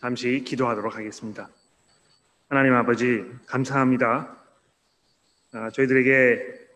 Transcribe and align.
잠시 0.00 0.44
기도하도록 0.44 0.94
하겠습니다. 0.94 1.50
하나님 2.48 2.72
아버지 2.74 3.24
감사합니다. 3.46 4.38
아, 5.50 5.70
저희들에게 5.70 6.68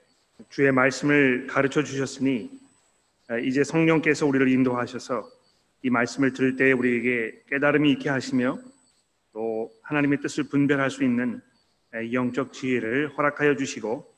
주의 0.48 0.72
말씀을 0.72 1.46
가르쳐 1.46 1.84
주셨으니 1.84 2.50
아, 3.28 3.38
이제 3.38 3.62
성령께서 3.62 4.26
우리를 4.26 4.48
인도하셔서 4.48 5.30
이 5.82 5.90
말씀을 5.90 6.32
들을 6.32 6.56
때 6.56 6.72
우리에게 6.72 7.44
깨달음이 7.48 7.92
있게 7.92 8.08
하시며 8.08 8.58
또 9.32 9.72
하나님의 9.84 10.20
뜻을 10.20 10.48
분별할 10.48 10.90
수 10.90 11.04
있는 11.04 11.40
아, 11.92 11.98
영적 12.12 12.52
지혜를 12.52 13.16
허락하여 13.16 13.54
주시고 13.54 14.12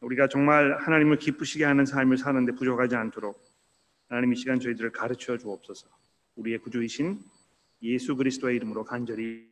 우리가 0.00 0.28
정말 0.28 0.76
하나님을 0.76 1.16
기쁘시게 1.16 1.64
하는 1.64 1.86
삶을 1.86 2.18
사는데 2.18 2.52
부족하지 2.52 2.96
않도록 2.96 3.42
하나님 4.10 4.34
이 4.34 4.36
시간 4.36 4.60
저희들을 4.60 4.92
가르쳐 4.92 5.38
주옵소서. 5.38 5.88
우리의 6.36 6.58
구주이신 6.58 7.18
예수 7.82 8.16
그리스도의 8.16 8.56
이름으로 8.56 8.84
간절히 8.84 9.46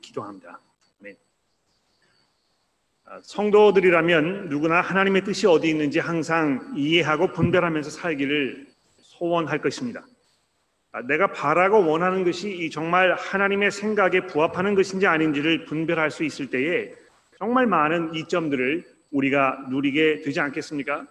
기도합니다. 0.00 0.60
아멘. 1.00 1.16
아, 3.04 3.20
성도들이라면 3.22 4.48
누구나 4.48 4.80
하나님의 4.80 5.24
뜻이 5.24 5.46
어디 5.46 5.68
있는지 5.68 5.98
항상 5.98 6.72
이해하고 6.76 7.32
분별하면서 7.32 7.90
살기를 7.90 8.66
소원할 8.98 9.60
것입니다. 9.60 10.04
아, 10.92 11.02
내가 11.02 11.32
바라고 11.32 11.86
원하는 11.86 12.24
것이 12.24 12.50
이 12.50 12.70
정말 12.70 13.14
하나님의 13.14 13.70
생각에 13.70 14.26
부합하는 14.26 14.74
것인지 14.74 15.06
아닌지를 15.06 15.64
분별할 15.64 16.10
수 16.10 16.24
있을 16.24 16.50
때에 16.50 16.94
정말 17.38 17.66
많은 17.66 18.14
이점들을 18.14 18.84
우리가 19.10 19.66
누리게 19.70 20.22
되지 20.22 20.40
않겠습니까? 20.40 21.06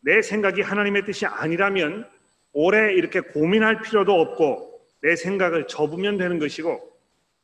내 0.00 0.20
생각이 0.20 0.62
하나님의 0.62 1.04
뜻이 1.04 1.26
아니라면 1.26 2.08
오래 2.52 2.92
이렇게 2.92 3.20
고민할 3.20 3.82
필요도 3.82 4.12
없고 4.12 4.71
내 5.02 5.16
생각을 5.16 5.66
접으면 5.66 6.16
되는 6.16 6.38
것이고 6.38 6.90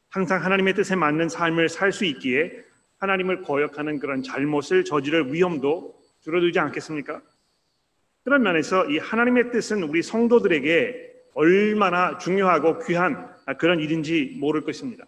항상 0.08 0.42
하나님의 0.44 0.74
뜻에 0.74 0.96
맞는 0.96 1.28
삶을 1.28 1.68
살 1.68 1.92
수 1.92 2.04
있기에 2.04 2.64
하나님을 2.98 3.42
거역하는 3.42 3.98
그런 3.98 4.22
잘못을 4.22 4.84
저지를 4.84 5.32
위험도 5.32 6.00
줄어들지 6.20 6.58
않겠습니까? 6.58 7.20
그런 8.24 8.42
면에서 8.42 8.86
이 8.86 8.98
하나님의 8.98 9.50
뜻은 9.50 9.82
우리 9.82 10.02
성도들에게 10.02 11.08
얼마나 11.34 12.18
중요하고 12.18 12.80
귀한 12.80 13.28
그런 13.58 13.80
일인지 13.80 14.36
모를 14.40 14.62
것입니다. 14.62 15.06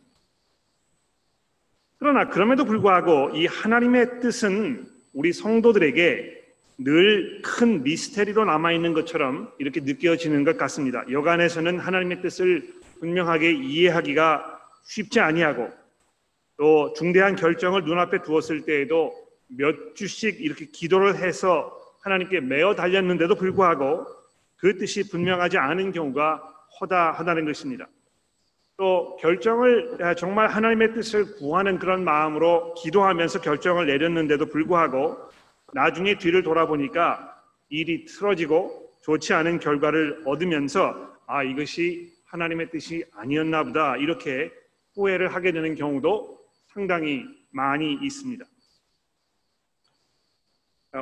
그러나 1.99 2.29
그럼에도 2.29 2.65
불구하고 2.65 3.31
이 3.37 3.47
하나님의 3.47 4.21
뜻은 4.21 4.87
우리 5.13 5.33
성도들에게 5.33 6.40
늘 6.83 7.43
큰 7.43 7.83
미스테리로 7.83 8.45
남아 8.45 8.73
있는 8.73 8.95
것처럼 8.95 9.53
이렇게 9.59 9.81
느껴지는 9.81 10.45
것 10.45 10.57
같습니다. 10.57 11.05
여간에서는 11.11 11.79
하나님의 11.79 12.23
뜻을 12.23 12.73
분명하게 13.01 13.53
이해하기가 13.53 14.61
쉽지 14.85 15.21
아니하고 15.21 15.71
또 16.57 16.93
중대한 16.95 17.37
결정을 17.37 17.85
눈앞에 17.85 18.23
두었을 18.23 18.65
때에도 18.65 19.13
몇 19.49 19.95
주씩 19.95 20.41
이렇게 20.41 20.67
기도를 20.67 21.17
해서 21.17 21.77
하나님께 22.03 22.41
매어 22.41 22.75
달렸는데도 22.75 23.35
불구하고 23.35 24.07
그 24.57 24.79
뜻이 24.79 25.11
분명하지 25.11 25.59
않은 25.59 25.93
경우가 25.93 26.37
허다하다는 26.81 27.47
것입니다. 27.47 27.89
또 28.77 29.17
결정을 29.21 29.99
정말 30.17 30.49
하나님의 30.49 30.95
뜻을 30.95 31.37
구하는 31.37 31.79
그런 31.79 32.05
마음으로 32.05 32.73
기도하면서 32.75 33.43
결정을 33.43 33.87
내렸는데도 33.87 34.47
불구하고 34.47 35.30
나중에 35.73 36.19
뒤를 36.19 36.43
돌아보니까 36.43 37.43
일이 37.69 38.05
틀어지고 38.05 38.91
좋지 39.03 39.33
않은 39.33 39.61
결과를 39.61 40.23
얻으면서 40.27 41.17
아 41.27 41.43
이것이 41.43 42.13
하나님의 42.27 42.71
뜻이 42.71 43.05
아니었나 43.13 43.65
보다 43.65 43.97
이렇게 43.97 44.53
후회를 44.95 45.35
하게 45.35 45.53
되는 45.53 45.75
경우도 45.75 46.39
상당히 46.69 47.25
많이 47.51 47.95
있습니다. 48.03 48.45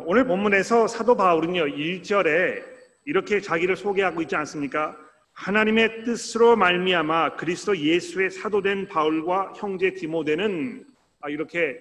오늘 0.04 0.26
본문에서 0.26 0.86
사도 0.86 1.16
바울은요 1.16 1.64
1절에 1.66 2.62
이렇게 3.06 3.40
자기를 3.40 3.76
소개하고 3.76 4.20
있지 4.22 4.36
않습니까? 4.36 4.96
하나님의 5.32 6.04
뜻으로 6.04 6.56
말미암아 6.56 7.36
그리스도 7.36 7.76
예수의 7.76 8.30
사도된 8.30 8.88
바울과 8.88 9.54
형제 9.56 9.94
디모데는 9.94 10.84
이렇게 11.28 11.80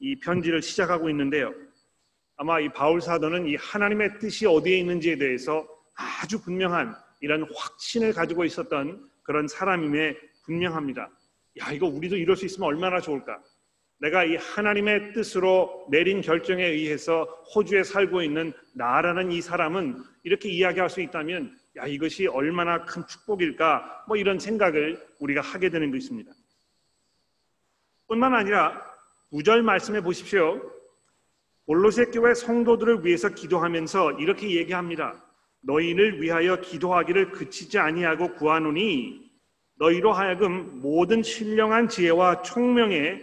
이 0.00 0.16
편지를 0.16 0.60
시작하고 0.60 1.08
있는데요. 1.10 1.54
아마 2.36 2.60
이 2.60 2.68
바울 2.68 3.00
사도는 3.00 3.46
이 3.46 3.56
하나님의 3.56 4.18
뜻이 4.18 4.46
어디에 4.46 4.78
있는지에 4.78 5.16
대해서 5.16 5.66
아주 5.94 6.40
분명한 6.42 6.94
이런 7.20 7.46
확신을 7.54 8.12
가지고 8.12 8.44
있었던 8.44 9.08
그런 9.22 9.48
사람임에 9.48 10.16
분명합니다. 10.44 11.10
야, 11.60 11.72
이거 11.72 11.86
우리도 11.86 12.16
이럴 12.16 12.36
수 12.36 12.44
있으면 12.44 12.68
얼마나 12.68 13.00
좋을까? 13.00 13.42
내가 13.98 14.24
이 14.24 14.36
하나님의 14.36 15.14
뜻으로 15.14 15.86
내린 15.90 16.20
결정에 16.20 16.62
의해서 16.62 17.24
호주에 17.54 17.82
살고 17.82 18.22
있는 18.22 18.52
나라는 18.74 19.32
이 19.32 19.40
사람은 19.40 19.96
이렇게 20.22 20.50
이야기할 20.50 20.90
수 20.90 21.00
있다면 21.00 21.56
야, 21.78 21.86
이것이 21.86 22.26
얼마나 22.26 22.84
큰 22.84 23.06
축복일까? 23.06 24.04
뭐 24.06 24.18
이런 24.18 24.38
생각을 24.38 25.02
우리가 25.20 25.40
하게 25.40 25.70
되는 25.70 25.90
것입니다. 25.90 26.32
뿐만 28.06 28.34
아니라 28.34 28.82
구절 29.30 29.62
말씀해 29.62 30.02
보십시오. 30.02 30.75
골로새 31.66 32.06
교회 32.06 32.32
성도들을 32.32 33.04
위해서 33.04 33.28
기도하면서 33.28 34.12
이렇게 34.12 34.50
얘기합니다. 34.52 35.20
너희를 35.62 36.22
위하여 36.22 36.60
기도하기를 36.60 37.32
그치지 37.32 37.78
아니하고 37.78 38.34
구하노니 38.34 39.28
너희로 39.78 40.12
하여금 40.12 40.80
모든 40.80 41.24
신령한 41.24 41.88
지혜와 41.88 42.42
총명에 42.42 43.20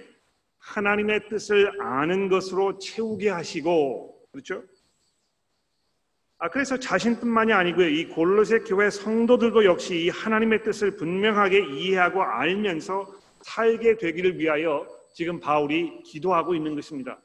하나님의 0.60 1.30
뜻을 1.30 1.82
아는 1.82 2.28
것으로 2.28 2.80
채우게 2.80 3.30
하시고 3.30 4.14
그렇죠? 4.34 4.64
아 6.38 6.50
그래서 6.50 6.78
자신뿐만이 6.78 7.54
아니고요. 7.54 7.88
이 7.88 8.10
골로새 8.10 8.60
교회 8.60 8.90
성도들도 8.90 9.64
역시 9.64 10.04
이 10.04 10.10
하나님의 10.10 10.64
뜻을 10.64 10.98
분명하게 10.98 11.66
이해하고 11.76 12.22
알면서 12.22 13.08
살게 13.42 13.96
되기를 13.96 14.38
위하여 14.38 14.86
지금 15.14 15.40
바울이 15.40 16.04
기도하고 16.04 16.56
있는 16.56 16.76
것입니다. 16.76 17.22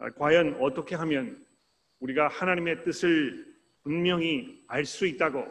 아, 0.00 0.08
과연 0.10 0.56
어떻게 0.60 0.94
하면 0.96 1.44
우리가 2.00 2.28
하나님의 2.28 2.84
뜻을 2.84 3.46
분명히 3.82 4.64
알 4.66 4.84
수 4.86 5.06
있다고 5.06 5.46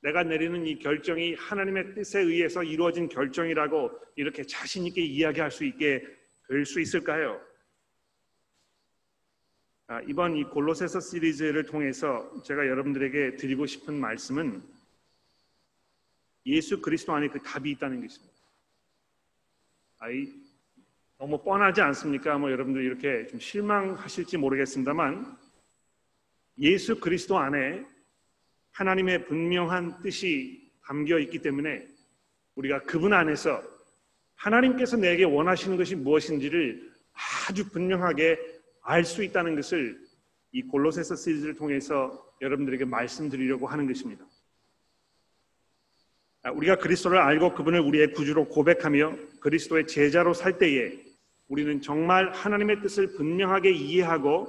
내가 0.00 0.22
내리는 0.22 0.66
이 0.66 0.78
결정이 0.78 1.34
하나님의 1.34 1.94
뜻에 1.94 2.20
의해서 2.20 2.62
이루어진 2.62 3.08
결정이라고 3.08 3.90
이렇게 4.16 4.42
자신 4.44 4.86
있게 4.86 5.02
이야기할 5.02 5.50
수 5.50 5.64
있게 5.64 6.02
될 6.48 6.64
수 6.64 6.80
있을까요? 6.80 7.40
아, 9.86 10.00
이번 10.02 10.34
이 10.36 10.44
골로새서 10.44 11.00
시리즈를 11.00 11.64
통해서 11.64 12.42
제가 12.42 12.66
여러분들에게 12.66 13.36
드리고 13.36 13.66
싶은 13.66 14.00
말씀은 14.00 14.62
예수 16.46 16.80
그리스도 16.80 17.12
안에 17.12 17.28
그 17.28 17.38
답이 17.42 17.70
있다는 17.72 18.00
것입니다. 18.00 18.34
너무 21.24 21.42
뻔하지 21.42 21.80
않습니까? 21.80 22.36
뭐 22.36 22.50
여러분들 22.50 22.84
이렇게 22.84 23.26
좀 23.28 23.40
실망하실지 23.40 24.36
모르겠습니다만 24.36 25.38
예수 26.58 27.00
그리스도 27.00 27.38
안에 27.38 27.82
하나님의 28.72 29.24
분명한 29.24 30.02
뜻이 30.02 30.70
담겨 30.84 31.18
있기 31.18 31.38
때문에 31.38 31.88
우리가 32.56 32.82
그분 32.82 33.14
안에서 33.14 33.62
하나님께서 34.34 34.98
내게 34.98 35.24
원하시는 35.24 35.78
것이 35.78 35.96
무엇인지를 35.96 36.92
아주 37.48 37.70
분명하게 37.70 38.38
알 38.82 39.02
수 39.06 39.24
있다는 39.24 39.56
것을 39.56 39.98
이 40.52 40.60
골로새서 40.60 41.16
시리즈를 41.16 41.54
통해서 41.54 42.22
여러분들에게 42.42 42.84
말씀드리려고 42.84 43.66
하는 43.66 43.86
것입니다. 43.86 44.26
아, 46.42 46.50
우리가 46.50 46.76
그리스도를 46.76 47.16
알고 47.16 47.54
그분을 47.54 47.80
우리의 47.80 48.12
구주로 48.12 48.46
고백하며 48.46 49.16
그리스도의 49.40 49.86
제자로 49.86 50.34
살 50.34 50.58
때에 50.58 51.03
우리는 51.48 51.80
정말 51.80 52.32
하나님의 52.32 52.80
뜻을 52.80 53.12
분명하게 53.12 53.72
이해하고 53.72 54.48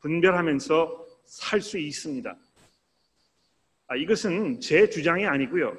분별하면서 0.00 1.06
살 1.24 1.60
수 1.60 1.78
있습니다. 1.78 2.36
아, 3.88 3.96
이것은 3.96 4.60
제 4.60 4.88
주장이 4.88 5.26
아니고요. 5.26 5.76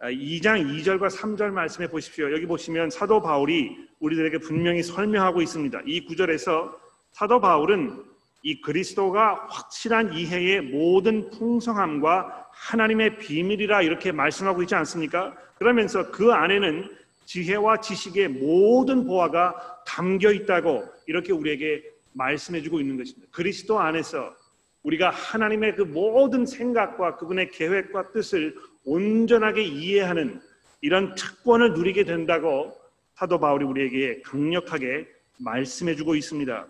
2장 0.00 0.48
아, 0.48 0.56
2절과 0.58 1.10
3절 1.10 1.50
말씀해 1.50 1.88
보십시오. 1.88 2.32
여기 2.32 2.46
보시면 2.46 2.88
사도 2.88 3.20
바울이 3.20 3.76
우리들에게 3.98 4.38
분명히 4.38 4.82
설명하고 4.82 5.42
있습니다. 5.42 5.82
이 5.84 6.04
구절에서 6.06 6.78
사도 7.12 7.40
바울은 7.40 8.02
이 8.42 8.62
그리스도가 8.62 9.46
확실한 9.50 10.14
이해의 10.14 10.62
모든 10.62 11.28
풍성함과 11.30 12.48
하나님의 12.52 13.18
비밀이라 13.18 13.82
이렇게 13.82 14.12
말씀하고 14.12 14.62
있지 14.62 14.74
않습니까? 14.74 15.36
그러면서 15.56 16.10
그 16.10 16.32
안에는 16.32 16.88
지혜와 17.30 17.80
지식의 17.80 18.28
모든 18.28 19.06
보화가 19.06 19.84
담겨 19.86 20.32
있다고 20.32 20.84
이렇게 21.06 21.32
우리에게 21.32 21.80
말씀해 22.14 22.60
주고 22.60 22.80
있는 22.80 22.96
것입니다. 22.96 23.28
그리스도 23.30 23.78
안에서 23.78 24.34
우리가 24.82 25.10
하나님의 25.10 25.76
그 25.76 25.82
모든 25.82 26.44
생각과 26.44 27.18
그분의 27.18 27.52
계획과 27.52 28.10
뜻을 28.10 28.56
온전하게 28.84 29.62
이해하는 29.62 30.40
이런 30.80 31.14
특권을 31.14 31.74
누리게 31.74 32.02
된다고 32.02 32.76
사도 33.14 33.38
바울이 33.38 33.64
우리에게 33.64 34.22
강력하게 34.22 35.06
말씀해 35.38 35.94
주고 35.94 36.16
있습니다. 36.16 36.66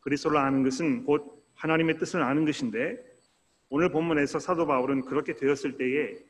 그리스도를 0.00 0.36
아는 0.36 0.64
것은 0.64 1.04
곧 1.04 1.44
하나님의 1.54 1.98
뜻을 1.98 2.22
아는 2.22 2.44
것인데 2.44 2.96
오늘 3.68 3.92
본문에서 3.92 4.40
사도 4.40 4.66
바울은 4.66 5.02
그렇게 5.02 5.36
되었을 5.36 5.76
때에 5.76 6.27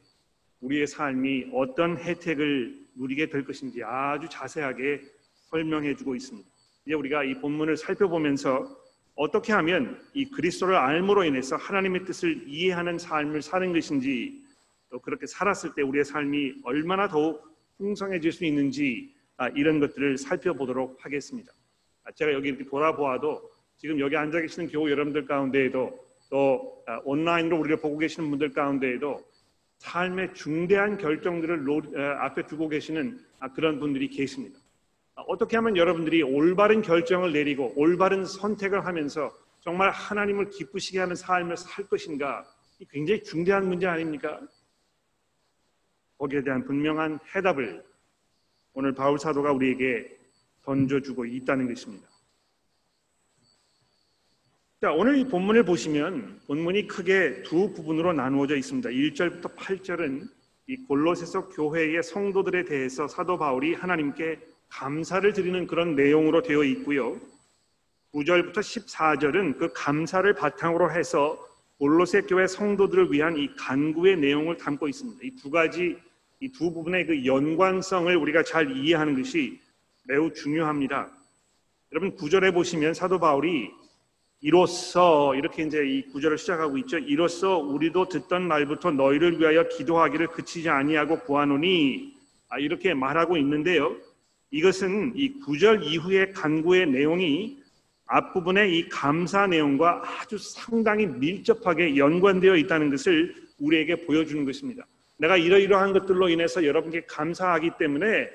우리의 0.61 0.87
삶이 0.87 1.51
어떤 1.53 1.97
혜택을 1.97 2.79
누리게 2.97 3.29
될 3.29 3.45
것인지 3.45 3.83
아주 3.85 4.29
자세하게 4.29 5.03
설명해 5.51 5.95
주고 5.97 6.15
있습니다. 6.15 6.49
이제 6.87 6.95
우리가 6.95 7.25
이 7.25 7.35
본문을 7.35 7.77
살펴보면서 7.77 8.77
어떻게 9.15 9.53
하면 9.53 10.01
이 10.15 10.25
그리스도를 10.31 10.77
알므로 10.77 11.25
인해서 11.25 11.57
하나님의 11.57 12.05
뜻을 12.05 12.45
이해하는 12.47 12.99
삶을 12.99 13.43
사는 13.43 13.73
것인지 13.73 14.45
또 14.91 14.99
그렇게 15.01 15.27
살았을 15.27 15.75
때 15.75 15.83
우리의 15.83 16.05
삶이 16.05 16.55
얼마나 16.65 17.09
더욱 17.09 17.43
풍성해질 17.79 18.33
수 18.33 18.45
있는지 18.45 19.15
아, 19.37 19.49
이런 19.49 19.81
것들을 19.81 20.19
살펴보도록 20.19 21.05
하겠습니다. 21.05 21.53
아, 22.05 22.13
제가 22.13 22.33
여기 22.33 22.49
이렇게 22.49 22.65
돌아보아도 22.65 23.51
지금 23.77 24.01
여기 24.01 24.17
앉아 24.17 24.41
계시는 24.41 24.69
교우 24.69 24.91
여러분들 24.91 25.27
가운데에도 25.27 25.99
또 26.31 26.83
아, 26.87 27.01
온라인으로 27.05 27.59
우리를 27.59 27.77
보고 27.81 27.99
계시는 27.99 28.31
분들 28.31 28.53
가운데에도 28.53 29.25
삶의 29.79 30.35
중대한 30.35 30.99
결정들을 30.99 31.97
앞에 32.21 32.47
두고 32.47 32.69
계시는 32.69 33.25
그런 33.55 33.79
분들이 33.79 34.09
계십니다. 34.09 34.59
어떻게 35.15 35.57
하면 35.57 35.77
여러분들이 35.77 36.23
올바른 36.23 36.83
결정을 36.83 37.33
내리고 37.33 37.73
올바른 37.77 38.25
선택을 38.25 38.85
하면서 38.85 39.33
정말 39.61 39.91
하나님을 39.91 40.51
기쁘시게 40.51 41.01
하는 41.01 41.17
삶을 41.17 41.57
살 41.57 41.87
것인가? 41.87 42.45
굉장히 42.91 43.23
중대한 43.23 43.69
문제 43.69 43.87
아닙니까? 43.87 44.41
거기에 46.19 46.43
대한 46.43 46.65
분명한 46.65 47.19
해답을 47.35 47.85
오늘 48.75 48.95
바울 48.95 49.19
사도가 49.19 49.53
우리에게 49.53 50.17
던져주고 50.63 51.25
있다는 51.25 51.69
것입니다. 51.69 52.09
자, 54.81 54.93
오늘 54.93 55.19
이 55.19 55.25
본문을 55.25 55.65
보시면 55.65 56.41
본문이 56.47 56.87
크게 56.87 57.43
두 57.43 57.73
부분으로 57.73 58.13
나누어져 58.13 58.57
있습니다. 58.57 58.91
1절부터 58.91 59.57
8절은 59.57 60.29
이 60.69 60.77
골로새서 60.87 61.49
교회의 61.49 62.01
성도들에 62.03 62.65
대해서 62.65 63.09
사도 63.09 63.37
바울이 63.39 63.75
하나님께 63.75 64.39
감사를 64.69 65.33
드리는 65.33 65.67
그런 65.67 65.97
내용으로 65.97 66.43
되어 66.43 66.63
있고요. 66.63 67.19
9절부터 68.15 68.59
14절은 68.59 69.59
그 69.59 69.73
감사를 69.75 70.33
바탕으로 70.35 70.93
해서 70.93 71.45
골로새 71.79 72.23
교회 72.23 72.47
성도들을 72.47 73.11
위한 73.13 73.37
이 73.37 73.53
간구의 73.57 74.17
내용을 74.19 74.59
담고 74.59 74.87
있습니다. 74.87 75.21
이 75.25 75.31
두 75.37 75.51
가지 75.51 75.97
이 76.41 76.53
두 76.53 76.73
부분의 76.73 77.07
그 77.07 77.27
연관성을 77.27 78.15
우리가 78.15 78.45
잘 78.45 78.71
이해하는 78.77 79.17
것이 79.17 79.59
매우 80.05 80.33
중요합니다. 80.33 81.11
여러분 81.93 82.15
9절에 82.17 82.55
보시면 82.55 82.95
사도 82.95 83.19
바울이 83.19 83.71
이로써 84.40 85.35
이렇게 85.35 85.64
이제 85.64 85.85
이 85.85 86.02
구절을 86.12 86.38
시작하고 86.38 86.79
있죠. 86.79 86.99
이로써 86.99 87.58
우리도 87.58 88.08
듣던 88.08 88.46
말부터 88.46 88.93
너희를 88.93 89.40
위하여 89.40 89.67
기도하기를 89.69 90.29
그치지 90.29 90.69
아니하고 90.69 91.20
구하노니 91.20 92.14
아, 92.49 92.58
이렇게 92.58 92.94
말하고 92.94 93.37
있는데요. 93.37 93.96
이것은 94.50 95.12
이 95.17 95.40
구절 95.40 95.82
이후의 95.82 96.32
간구의 96.32 96.87
내용이 96.87 97.58
앞부분의 98.06 98.79
이 98.79 98.88
감사 98.88 99.46
내용과 99.46 100.02
아주 100.05 100.38
상당히 100.38 101.06
밀접하게 101.06 101.96
연관되어 101.96 102.56
있다는 102.56 102.90
것을 102.90 103.35
우리에게 103.58 104.06
보여주는 104.06 104.44
것입니다. 104.44 104.87
내가 105.19 105.37
이러이러한 105.37 105.93
것들로 105.93 106.29
인해서 106.29 106.64
여러분께 106.64 107.05
감사하기 107.06 107.73
때문에 107.79 108.31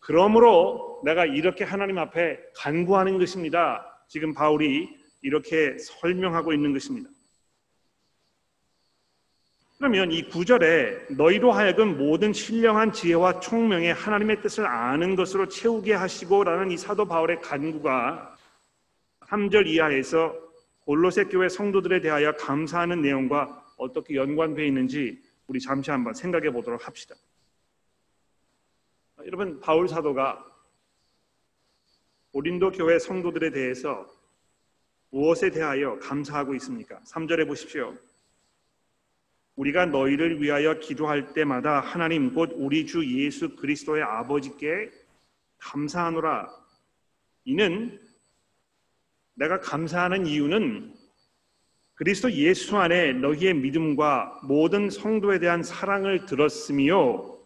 그러므로 0.00 1.00
내가 1.04 1.24
이렇게 1.24 1.64
하나님 1.64 1.96
앞에 1.98 2.38
간구하는 2.56 3.18
것입니다. 3.18 4.04
지금 4.08 4.34
바울이 4.34 5.03
이렇게 5.24 5.78
설명하고 5.78 6.52
있는 6.52 6.74
것입니다. 6.74 7.08
그러면 9.78 10.12
이 10.12 10.28
구절에 10.28 11.06
너희로 11.10 11.50
하여금 11.50 11.96
모든 11.96 12.32
신령한 12.32 12.92
지혜와 12.92 13.40
총명의 13.40 13.94
하나님의 13.94 14.42
뜻을 14.42 14.66
아는 14.66 15.16
것으로 15.16 15.48
채우게 15.48 15.94
하시고라는 15.94 16.70
이 16.70 16.76
사도 16.76 17.06
바울의 17.06 17.40
간구가 17.40 18.36
3절 19.20 19.66
이하에서 19.66 20.36
골로새 20.84 21.24
교회 21.24 21.48
성도들에 21.48 22.02
대하여 22.02 22.32
감사하는 22.36 23.00
내용과 23.00 23.64
어떻게 23.78 24.16
연관되어 24.16 24.66
있는지 24.66 25.22
우리 25.46 25.58
잠시 25.58 25.90
한번 25.90 26.12
생각해 26.12 26.50
보도록 26.50 26.86
합시다. 26.86 27.14
여러분 29.24 29.58
바울 29.60 29.88
사도가 29.88 30.44
고린도 32.32 32.72
교회 32.72 32.98
성도들에 32.98 33.50
대해서 33.50 34.06
무엇에 35.14 35.48
대하여 35.48 35.96
감사하고 36.00 36.56
있습니까? 36.56 36.98
3절에 37.06 37.46
보십시오. 37.46 37.94
우리가 39.54 39.86
너희를 39.86 40.42
위하여 40.42 40.80
기도할 40.80 41.32
때마다 41.34 41.78
하나님 41.78 42.34
곧 42.34 42.50
우리 42.56 42.84
주 42.84 43.06
예수 43.22 43.54
그리스도의 43.54 44.02
아버지께 44.02 44.90
감사하노라. 45.58 46.48
이는 47.44 48.00
내가 49.34 49.60
감사하는 49.60 50.26
이유는 50.26 50.92
그리스도 51.94 52.32
예수 52.32 52.76
안에 52.76 53.12
너희의 53.12 53.54
믿음과 53.54 54.40
모든 54.42 54.90
성도에 54.90 55.38
대한 55.38 55.62
사랑을 55.62 56.26
들었으며 56.26 57.38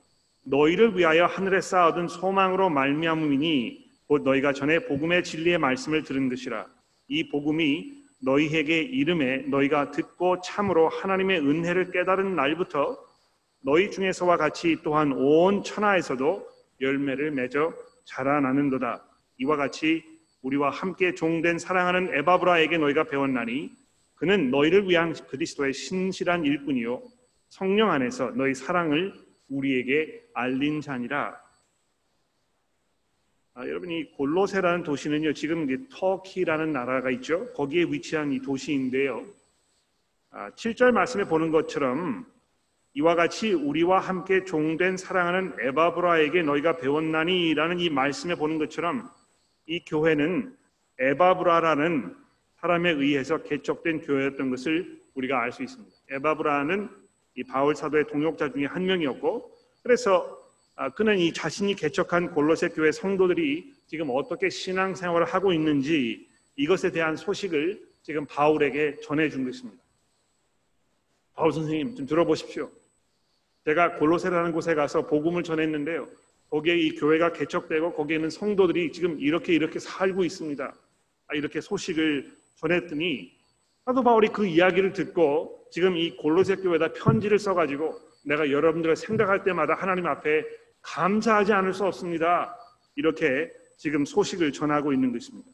너희를 0.47 0.97
위하여 0.97 1.27
하늘에 1.27 1.61
쌓아둔 1.61 2.09
소망으로 2.09 2.71
말미암음이니 2.71 3.91
곧 4.07 4.23
너희가 4.23 4.55
전에 4.55 4.87
복음의 4.87 5.23
진리의 5.23 5.59
말씀을 5.59 6.03
들은 6.03 6.31
것이라 6.31 6.78
이 7.09 7.29
복음이 7.29 8.05
너희에게 8.21 8.81
이름에 8.83 9.39
너희가 9.49 9.91
듣고 9.91 10.41
참으로 10.41 10.89
하나님의 10.89 11.41
은혜를 11.41 11.91
깨달은 11.91 12.37
날부터 12.37 12.99
너희 13.61 13.91
중에서와 13.91 14.37
같이 14.37 14.77
또한 14.83 15.13
온 15.13 15.63
천하에서도 15.63 16.49
열매를 16.81 17.33
맺어 17.33 17.73
자라나는도다. 18.05 19.05
이와 19.39 19.57
같이 19.57 20.05
우리와 20.43 20.71
함께 20.71 21.15
종된 21.15 21.59
사랑하는 21.59 22.15
에바브라에게 22.15 22.79
너희가 22.79 23.05
배웠나니 23.05 23.73
그는 24.15 24.51
너희를 24.51 24.89
위한 24.89 25.13
그리스도의 25.13 25.73
신실한 25.73 26.45
일꾼이요 26.45 27.03
성령 27.49 27.91
안에서 27.91 28.31
너희 28.33 28.55
사랑을 28.55 29.15
우리에게 29.49 30.23
알린 30.35 30.81
자니라. 30.81 31.48
아, 33.61 33.67
여러분 33.67 33.91
이 33.91 34.05
골로세라는 34.13 34.85
도시는요 34.85 35.33
지금 35.33 35.89
터키라는 35.89 36.71
나라가 36.71 37.11
있죠 37.11 37.53
거기에 37.55 37.87
위치한 37.87 38.31
이 38.31 38.41
도시인데요 38.41 39.25
아, 40.31 40.51
7절 40.51 40.93
말씀에 40.93 41.25
보는 41.25 41.51
것처럼 41.51 42.25
이와 42.95 43.17
같이 43.17 43.53
우리와 43.53 43.99
함께 43.99 44.45
종된 44.45 44.97
사랑하는 44.97 45.55
에바브라에게 45.59 46.43
너희가 46.43 46.77
배웠나니라는 46.77 47.81
이 47.81 47.91
말씀에 47.91 48.37
보는 48.37 48.59
것처럼 48.59 49.11
이 49.67 49.81
교회는 49.85 50.57
에바브라라는 51.01 52.15
사람에 52.61 52.91
의해서 52.91 53.43
개척된 53.43 54.03
교회였던 54.03 54.51
것을 54.51 55.03
우리가 55.17 55.43
알 55.43 55.51
수 55.51 55.65
있습니다. 55.65 55.97
에바브라는 56.11 56.89
이 57.35 57.43
바울 57.43 57.75
사도의 57.75 58.07
동역자 58.07 58.53
중에 58.53 58.67
한 58.67 58.87
명이었고 58.87 59.51
그래서 59.83 60.39
아, 60.43 60.48
그는 60.95 61.19
이 61.19 61.33
자신이 61.33 61.75
개척한 61.75 62.31
골로새 62.31 62.69
교회 62.69 62.93
성도들이 62.93 63.75
지금 63.87 64.11
어떻게 64.11 64.49
신앙생활을 64.49 65.27
하고 65.27 65.53
있는지 65.53 66.29
이것에 66.55 66.93
대한 66.93 67.17
소식을 67.17 67.83
지금 68.03 68.25
바울에게 68.27 69.01
전해준 69.01 69.45
것입니다. 69.45 69.83
바울 71.35 71.53
선생님 71.53 71.97
좀 71.97 72.07
들어보십시오. 72.07 72.71
제가 73.65 73.97
골로새라는 73.97 74.53
곳에 74.53 74.75
가서 74.75 75.07
복음을 75.07 75.43
전했는데요. 75.43 76.09
거기에 76.51 76.79
이 76.79 76.95
교회가 76.95 77.33
개척되고 77.33 77.93
거기에는 77.95 78.31
성도들이 78.31 78.93
지금 78.93 79.19
이렇게 79.21 79.55
이렇게 79.55 79.79
살고 79.79 80.25
있습니다. 80.25 80.75
아, 81.27 81.35
이렇게 81.35 81.61
소식을 81.61 82.33
전했더니 82.55 83.37
사도 83.85 84.03
바울이 84.03 84.29
그 84.29 84.47
이야기를 84.47 84.93
듣고 84.93 85.67
지금 85.71 85.97
이 85.97 86.17
골로새 86.17 86.57
교회에다 86.57 86.93
편지를 86.93 87.39
써가지고 87.39 87.99
내가 88.25 88.51
여러분들을 88.51 88.97
생각할 88.97 89.45
때마다 89.45 89.75
하나님 89.75 90.07
앞에 90.07 90.45
감사하지 90.83 91.53
않을 91.53 91.75
수 91.75 91.85
없습니다. 91.85 92.57
이렇게 92.95 93.51
지금 93.77 94.05
소식을 94.05 94.53
전하고 94.53 94.93
있는 94.93 95.13
것입니다. 95.13 95.49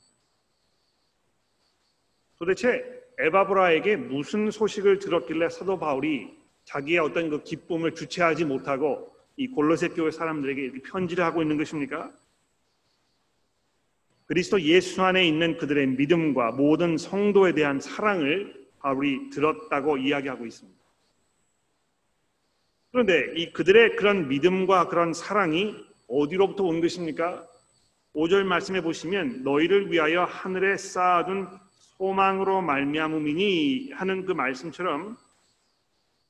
도대체 2.38 2.84
에바브라에게 3.18 3.96
무슨 3.96 4.50
소식을 4.50 4.98
들었길래 4.98 5.48
사도 5.48 5.78
바울이 5.78 6.36
자기의 6.64 6.98
어떤 6.98 7.30
그 7.30 7.42
기쁨을 7.42 7.94
주체하지 7.94 8.44
못하고 8.44 9.14
이 9.36 9.48
골로새 9.48 9.88
교회 9.88 10.10
사람들에게 10.10 10.82
편지를 10.82 11.24
하고 11.24 11.42
있는 11.42 11.56
것입니까? 11.56 12.12
그리스도 14.26 14.60
예수 14.62 15.02
안에 15.02 15.26
있는 15.26 15.58
그들의 15.58 15.86
믿음과 15.88 16.52
모든 16.52 16.96
성도에 16.96 17.52
대한 17.52 17.80
사랑을 17.80 18.68
바울이 18.80 19.30
들었다고 19.30 19.98
이야기하고 19.98 20.46
있습니다. 20.46 20.83
그런데 22.94 23.32
이 23.34 23.52
그들의 23.52 23.96
그런 23.96 24.28
믿음과 24.28 24.86
그런 24.86 25.12
사랑이 25.12 25.74
어디로부터 26.06 26.62
온 26.62 26.80
것입니까? 26.80 27.44
5절 28.14 28.44
말씀해 28.44 28.82
보시면 28.82 29.42
너희를 29.42 29.90
위하여 29.90 30.22
하늘에 30.22 30.76
쌓아둔 30.76 31.48
소망으로 31.98 32.62
말미암음이니 32.62 33.90
하는 33.94 34.24
그 34.24 34.30
말씀처럼 34.30 35.16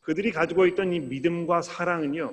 그들이 0.00 0.32
가지고 0.32 0.64
있던 0.68 0.94
이 0.94 1.00
믿음과 1.00 1.60
사랑은요. 1.60 2.32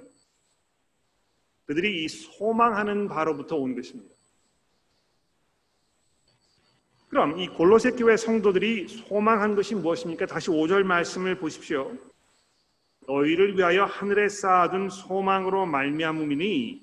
그들이 1.66 2.06
이 2.06 2.08
소망하는 2.08 3.10
바로부터 3.10 3.58
온 3.58 3.76
것입니다. 3.76 4.16
그럼 7.10 7.38
이 7.38 7.50
골로새 7.50 7.92
교회 7.92 8.16
성도들이 8.16 8.88
소망한 8.88 9.56
것이 9.56 9.76
무엇입니까? 9.76 10.26
다시 10.26 10.50
5절 10.52 10.84
말씀을 10.84 11.36
보십시오. 11.36 11.92
너희를 13.08 13.58
위하여 13.58 13.86
하늘에 13.86 14.30
쌓아둔 14.30 14.90
소망으로 14.90 15.66
말미암음이니 15.66 16.82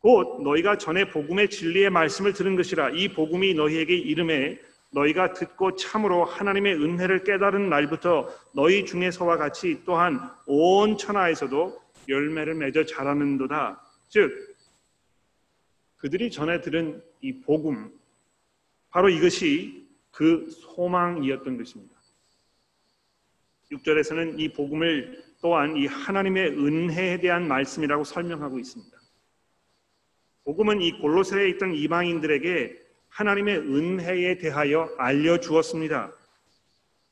곧 0.00 0.42
너희가 0.42 0.78
전에 0.78 1.10
복음의 1.10 1.50
진리의 1.50 1.90
말씀을 1.90 2.32
들은 2.32 2.56
것이라 2.56 2.90
이 2.90 3.08
복음이 3.08 3.54
너희에게 3.54 3.94
이름에 3.94 4.58
너희가 4.92 5.34
듣고 5.34 5.76
참으로 5.76 6.24
하나님의 6.24 6.74
은혜를 6.74 7.22
깨달은 7.24 7.68
날부터 7.68 8.28
너희 8.54 8.84
중에서와 8.84 9.36
같이 9.36 9.82
또한 9.84 10.18
온 10.46 10.96
천하에서도 10.96 11.80
열매를 12.08 12.54
맺어 12.54 12.84
자라는도다. 12.86 13.80
즉 14.08 14.56
그들이 15.98 16.30
전에 16.30 16.60
들은 16.60 17.00
이 17.20 17.40
복음 17.40 17.92
바로 18.90 19.08
이것이 19.08 19.86
그 20.10 20.50
소망이었던 20.50 21.56
것입니다. 21.56 21.94
6절에서는 23.70 24.40
이 24.40 24.48
복음을 24.48 25.29
또한 25.40 25.76
이 25.76 25.86
하나님의 25.86 26.48
은혜에 26.50 27.20
대한 27.20 27.48
말씀이라고 27.48 28.04
설명하고 28.04 28.58
있습니다. 28.58 28.96
복음은 30.44 30.80
이 30.80 30.98
골로새에 31.00 31.48
있던 31.50 31.74
이방인들에게 31.74 32.76
하나님의 33.08 33.58
은혜에 33.58 34.38
대하여 34.38 34.90
알려 34.98 35.38
주었습니다. 35.40 36.12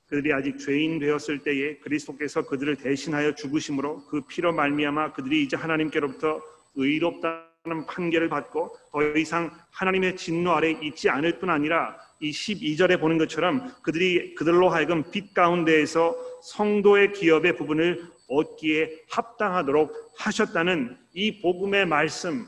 그들이 0.07 0.33
아직 0.33 0.59
죄인 0.59 0.99
되었을 0.99 1.41
때에 1.41 1.77
그리스도께서 1.79 2.47
그들을 2.47 2.77
대신하여 2.77 3.35
죽으심으로 3.35 4.07
그 4.07 4.23
피로 4.23 4.53
말미암아 4.53 5.13
그들이 5.13 5.43
이제 5.43 5.57
하나님께로부터 5.57 6.41
의롭다 6.77 7.49
하는 7.65 7.87
판결을 7.87 8.29
받고 8.29 8.75
더 8.91 9.03
이상 9.17 9.51
하나님의 9.73 10.17
진노 10.17 10.53
아래 10.53 10.71
있지 10.71 11.11
않을 11.11 11.39
뿐 11.39 11.51
아니라 11.51 11.99
이 12.21 12.31
12절에 12.31 13.01
보는 13.01 13.19
것처럼 13.19 13.71
그들이 13.83 14.35
그들로 14.35 14.71
하여금 14.71 15.11
빛 15.11 15.35
가운데에서 15.35 16.17
성도의 16.43 17.13
기업의 17.13 17.57
부분을 17.57 18.18
얻기에 18.29 19.05
합당하도록 19.11 20.13
하셨다는 20.17 20.97
이 21.13 21.41
복음의 21.41 21.87
말씀, 21.87 22.47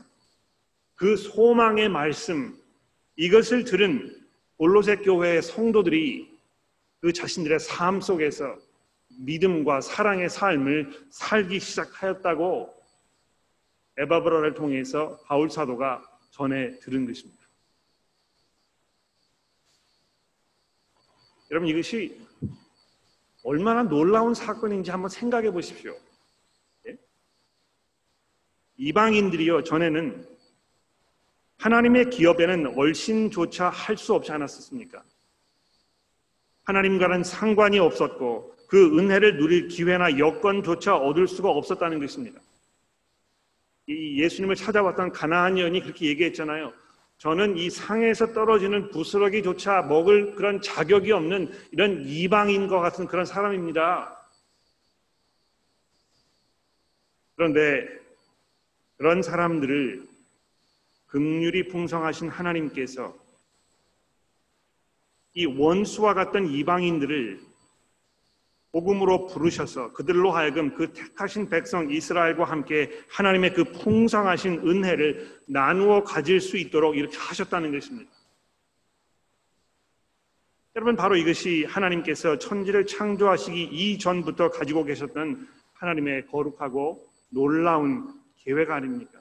그 0.95 1.17
소망의 1.17 1.89
말씀, 1.89 2.55
이것을 3.15 3.65
들은 3.65 4.15
올로세 4.57 4.97
교회의 4.97 5.41
성도들이 5.41 6.31
그 7.01 7.11
자신들의 7.11 7.59
삶 7.59 7.99
속에서 7.99 8.55
믿음과 9.19 9.81
사랑의 9.81 10.29
삶을 10.29 11.07
살기 11.09 11.59
시작하였다고 11.59 12.73
에바브라를 13.97 14.53
통해서 14.53 15.19
바울 15.25 15.49
사도가 15.49 16.03
전해 16.31 16.77
들은 16.79 17.05
것입니다. 17.05 17.41
여러분 21.49 21.67
이것이 21.67 22.17
얼마나 23.43 23.83
놀라운 23.83 24.33
사건인지 24.33 24.91
한번 24.91 25.09
생각해 25.09 25.51
보십시오. 25.51 25.95
예? 26.87 26.97
이방인들이요 28.77 29.63
전에는 29.63 30.27
하나님의 31.57 32.09
기업에는 32.09 32.77
얼씬조차 32.77 33.69
할 33.69 33.97
수 33.97 34.13
없지 34.13 34.31
않았습니까? 34.31 35.03
하나님과는 36.63 37.23
상관이 37.23 37.79
없었고 37.79 38.55
그 38.67 38.97
은혜를 38.97 39.37
누릴 39.37 39.67
기회나 39.67 40.17
여건조차 40.17 40.95
얻을 40.95 41.27
수가 41.27 41.49
없었다는 41.49 41.99
것입니다. 41.99 42.39
이 43.87 44.21
예수님을 44.21 44.55
찾아왔던 44.55 45.11
가나안 45.11 45.57
여인이 45.57 45.81
그렇게 45.81 46.07
얘기했잖아요. 46.07 46.71
저는 47.21 47.55
이 47.55 47.69
상에서 47.69 48.33
떨어지는 48.33 48.89
부스러기조차 48.89 49.83
먹을 49.83 50.33
그런 50.33 50.59
자격이 50.59 51.11
없는 51.11 51.53
이런 51.71 52.03
이방인과 52.03 52.79
같은 52.79 53.05
그런 53.05 53.25
사람입니다. 53.25 54.27
그런데 57.35 57.87
그런 58.97 59.21
사람들을 59.21 60.07
극률이 61.05 61.67
풍성하신 61.67 62.29
하나님께서 62.29 63.15
이 65.35 65.45
원수와 65.45 66.15
같던 66.15 66.47
이방인들을 66.47 67.39
복음으로 68.71 69.27
부르셔서 69.27 69.91
그들로 69.93 70.31
하여금 70.31 70.73
그 70.75 70.93
택하신 70.93 71.49
백성 71.49 71.91
이스라엘과 71.91 72.45
함께 72.45 72.89
하나님의 73.09 73.53
그 73.53 73.65
풍성하신 73.65 74.67
은혜를 74.67 75.41
나누어 75.47 76.03
가질 76.03 76.39
수 76.39 76.57
있도록 76.57 76.97
이렇게 76.97 77.17
하셨다는 77.17 77.71
것입니다. 77.71 78.11
여러분 80.75 80.95
바로 80.95 81.17
이것이 81.17 81.65
하나님께서 81.65 82.37
천지를 82.37 82.85
창조하시기 82.85 83.63
이전부터 83.63 84.51
가지고 84.51 84.85
계셨던 84.85 85.47
하나님의 85.73 86.27
거룩하고 86.27 87.05
놀라운 87.29 88.21
계획 88.37 88.71
아닙니까? 88.71 89.20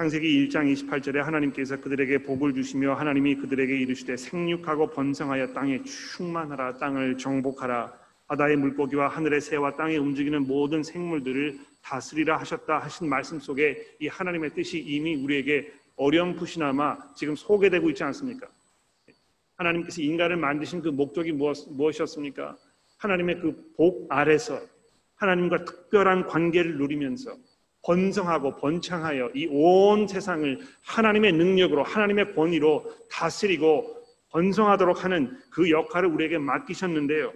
창세기 0.00 0.48
1장 0.48 0.72
28절에 0.72 1.16
하나님께서 1.16 1.78
그들에게 1.78 2.22
복을 2.22 2.54
주시며 2.54 2.94
하나님이 2.94 3.34
그들에게 3.34 3.76
이르시되 3.80 4.16
생육하고 4.16 4.88
번성하여 4.92 5.52
땅에 5.52 5.82
충만하라 5.84 6.78
땅을 6.78 7.18
정복하라 7.18 7.92
바다의 8.26 8.56
물고기와 8.56 9.08
하늘의 9.08 9.42
새와 9.42 9.76
땅에 9.76 9.98
움직이는 9.98 10.46
모든 10.46 10.82
생물들을 10.82 11.58
다스리라 11.82 12.38
하셨다 12.38 12.78
하신 12.78 13.10
말씀 13.10 13.38
속에 13.40 13.76
이 14.00 14.06
하나님의 14.06 14.54
뜻이 14.54 14.78
이미 14.78 15.16
우리에게 15.16 15.70
어렴풋이나마 15.96 16.96
지금 17.14 17.36
소개되고 17.36 17.90
있지 17.90 18.02
않습니까? 18.02 18.48
하나님께서 19.56 20.00
인간을 20.00 20.38
만드신 20.38 20.80
그 20.80 20.88
목적이 20.88 21.32
무엇, 21.32 21.58
무엇이었습니까? 21.68 22.56
하나님의 22.96 23.40
그 23.40 23.52
복 23.76 24.06
아래서 24.08 24.62
하나님과 25.16 25.66
특별한 25.66 26.26
관계를 26.26 26.78
누리면서 26.78 27.36
번성하고 27.82 28.56
번창하여 28.56 29.30
이 29.34 29.46
온 29.50 30.06
세상을 30.06 30.60
하나님의 30.82 31.32
능력으로 31.32 31.82
하나님의 31.82 32.34
권위로 32.34 32.84
다스리고 33.10 33.96
번성하도록 34.30 35.04
하는 35.04 35.36
그 35.50 35.70
역할을 35.70 36.08
우리에게 36.08 36.38
맡기셨는데요. 36.38 37.32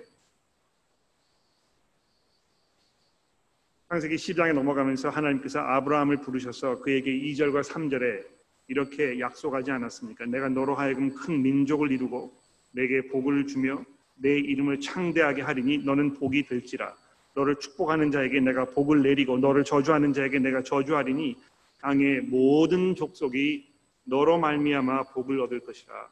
창세기 3.88 4.16
10장에 4.16 4.52
넘어가면서 4.52 5.08
하나님께서 5.08 5.60
아브라함을 5.60 6.18
부르셔서 6.20 6.80
그에게 6.80 7.12
2절과 7.12 7.62
3절에 7.62 8.24
이렇게 8.68 9.20
약속하지 9.20 9.70
않았습니까? 9.70 10.26
내가 10.26 10.48
너로 10.48 10.74
하여금 10.74 11.14
큰 11.14 11.42
민족을 11.42 11.92
이루고 11.92 12.32
내게 12.72 13.06
복을 13.08 13.46
주며 13.46 13.84
내 14.16 14.38
이름을 14.38 14.80
창대하게 14.80 15.42
하리니 15.42 15.78
너는 15.78 16.14
복이 16.14 16.46
될지라. 16.46 16.94
너를 17.34 17.56
축복하는 17.56 18.10
자에게 18.10 18.40
내가 18.40 18.64
복을 18.66 19.02
내리고 19.02 19.38
너를 19.38 19.64
저주하는 19.64 20.12
자에게 20.12 20.38
내가 20.38 20.62
저주하리니 20.62 21.36
땅의 21.80 22.22
모든 22.22 22.94
족속이 22.94 23.72
너로 24.04 24.38
말미암아 24.38 25.04
복을 25.12 25.40
얻을 25.40 25.60
것이라. 25.60 26.10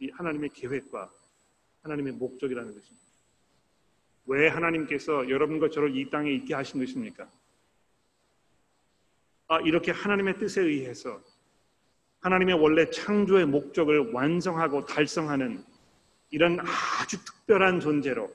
이 0.00 0.10
하나님의 0.10 0.50
계획과 0.50 1.10
하나님의 1.82 2.12
목적이라는 2.14 2.74
것입니다. 2.74 3.06
왜 4.26 4.48
하나님께서 4.48 5.28
여러분과 5.28 5.70
저를 5.70 5.96
이 5.96 6.08
땅에 6.10 6.30
있게 6.32 6.54
하신 6.54 6.80
것입니까? 6.80 7.28
아, 9.48 9.60
이렇게 9.60 9.90
하나님의 9.90 10.38
뜻에 10.38 10.60
의해서 10.60 11.20
하나님의 12.20 12.56
원래 12.56 12.90
창조의 12.90 13.46
목적을 13.46 14.12
완성하고 14.12 14.84
달성하는 14.84 15.64
이런 16.30 16.60
아주 16.60 17.24
특별한 17.24 17.80
존재로 17.80 18.30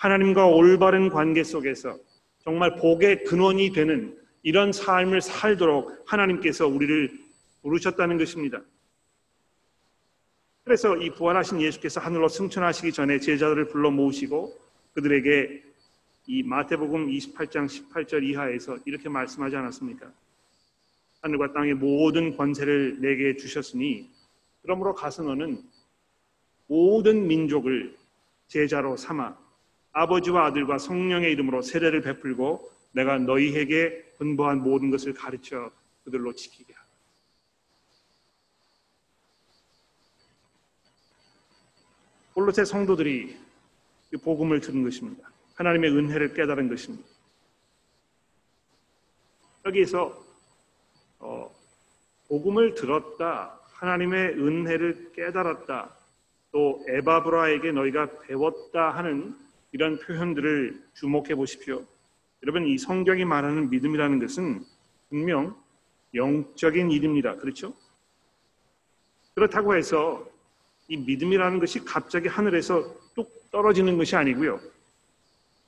하나님과 0.00 0.46
올바른 0.46 1.10
관계 1.10 1.44
속에서 1.44 1.98
정말 2.38 2.74
복의 2.76 3.24
근원이 3.24 3.72
되는 3.72 4.18
이런 4.42 4.72
삶을 4.72 5.20
살도록 5.20 6.04
하나님께서 6.06 6.66
우리를 6.66 7.12
부르셨다는 7.60 8.16
것입니다. 8.16 8.62
그래서 10.64 10.96
이 10.96 11.10
부활하신 11.10 11.60
예수께서 11.60 12.00
하늘로 12.00 12.28
승천하시기 12.28 12.92
전에 12.92 13.20
제자들을 13.20 13.68
불러 13.68 13.90
모으시고 13.90 14.58
그들에게 14.94 15.62
이 16.28 16.42
마태복음 16.44 17.08
28장 17.08 17.66
18절 17.66 18.24
이하에서 18.24 18.78
이렇게 18.86 19.10
말씀하지 19.10 19.56
않았습니까? 19.56 20.10
하늘과 21.20 21.52
땅의 21.52 21.74
모든 21.74 22.38
권세를 22.38 23.00
내게 23.00 23.36
주셨으니 23.36 24.08
그러므로 24.62 24.94
가서 24.94 25.24
너는 25.24 25.62
모든 26.68 27.26
민족을 27.26 27.94
제자로 28.46 28.96
삼아 28.96 29.49
아버지와 29.92 30.46
아들과 30.46 30.78
성령의 30.78 31.32
이름으로 31.32 31.62
세례를 31.62 32.02
베풀고 32.02 32.70
내가 32.92 33.18
너희에게 33.18 34.14
분부한 34.18 34.62
모든 34.62 34.90
것을 34.90 35.14
가르쳐 35.14 35.70
그들로 36.04 36.32
지키게 36.34 36.72
하라. 36.72 36.86
골로새 42.34 42.64
성도들이 42.64 43.36
이 44.12 44.16
복음을 44.16 44.60
들은 44.60 44.82
것입니다. 44.82 45.30
하나님의 45.54 45.90
은혜를 45.90 46.34
깨달은 46.34 46.68
것입니다. 46.68 47.08
여기에서 49.66 50.24
어, 51.18 51.54
복음을 52.28 52.74
들었다, 52.74 53.60
하나님의 53.74 54.30
은혜를 54.38 55.12
깨달았다, 55.12 55.94
또 56.50 56.84
에바브라에게 56.88 57.72
너희가 57.72 58.20
배웠다 58.20 58.90
하는 58.90 59.36
이런 59.72 59.98
표현들을 59.98 60.82
주목해 60.94 61.34
보십시오. 61.34 61.84
여러분 62.42 62.66
이 62.66 62.78
성경이 62.78 63.24
말하는 63.24 63.70
믿음이라는 63.70 64.18
것은 64.18 64.64
분명 65.08 65.56
영적인 66.14 66.90
일입니다. 66.90 67.36
그렇죠? 67.36 67.74
그렇다고 69.34 69.76
해서 69.76 70.28
이 70.88 70.96
믿음이라는 70.96 71.60
것이 71.60 71.84
갑자기 71.84 72.28
하늘에서 72.28 72.94
뚝 73.14 73.50
떨어지는 73.50 73.96
것이 73.96 74.16
아니고요. 74.16 74.60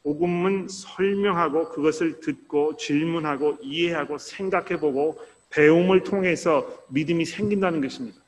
복음은 0.03 0.67
설명하고 0.69 1.69
그것을 1.69 2.19
듣고 2.21 2.77
질문하고 2.77 3.59
이해하고 3.63 4.19
생각해보고 4.19 5.21
배움을 5.51 6.03
통해서 6.03 6.85
믿음이 6.89 7.25
생긴다는 7.25 7.81
것입니다. 7.81 8.21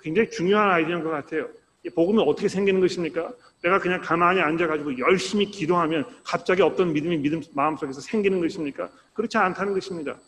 굉장히 0.00 0.30
중요한 0.30 0.70
아이디어인 0.70 1.04
것 1.04 1.10
같아요. 1.10 1.48
복음이 1.90 2.22
어떻게 2.22 2.48
생기는 2.48 2.80
것입니까? 2.80 3.32
내가 3.62 3.78
그냥 3.78 4.00
가만히 4.00 4.40
앉아가지고 4.40 4.98
열심히 4.98 5.46
기도하면 5.46 6.06
갑자기 6.24 6.62
어떤 6.62 6.92
믿음이 6.92 7.18
믿음 7.18 7.42
마음속에서 7.52 8.00
생기는 8.00 8.40
것입니까? 8.40 8.90
그렇지 9.12 9.36
않다는 9.36 9.74
것입니다. 9.74 10.18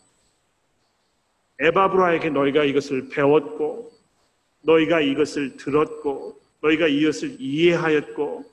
에바브라에게 1.60 2.30
너희가 2.30 2.64
이것을 2.64 3.08
배웠고 3.08 3.92
너희가 4.62 5.00
이것을 5.00 5.56
들었고 5.56 6.38
너희가 6.60 6.88
이것을 6.88 7.36
이해하였고 7.38 8.44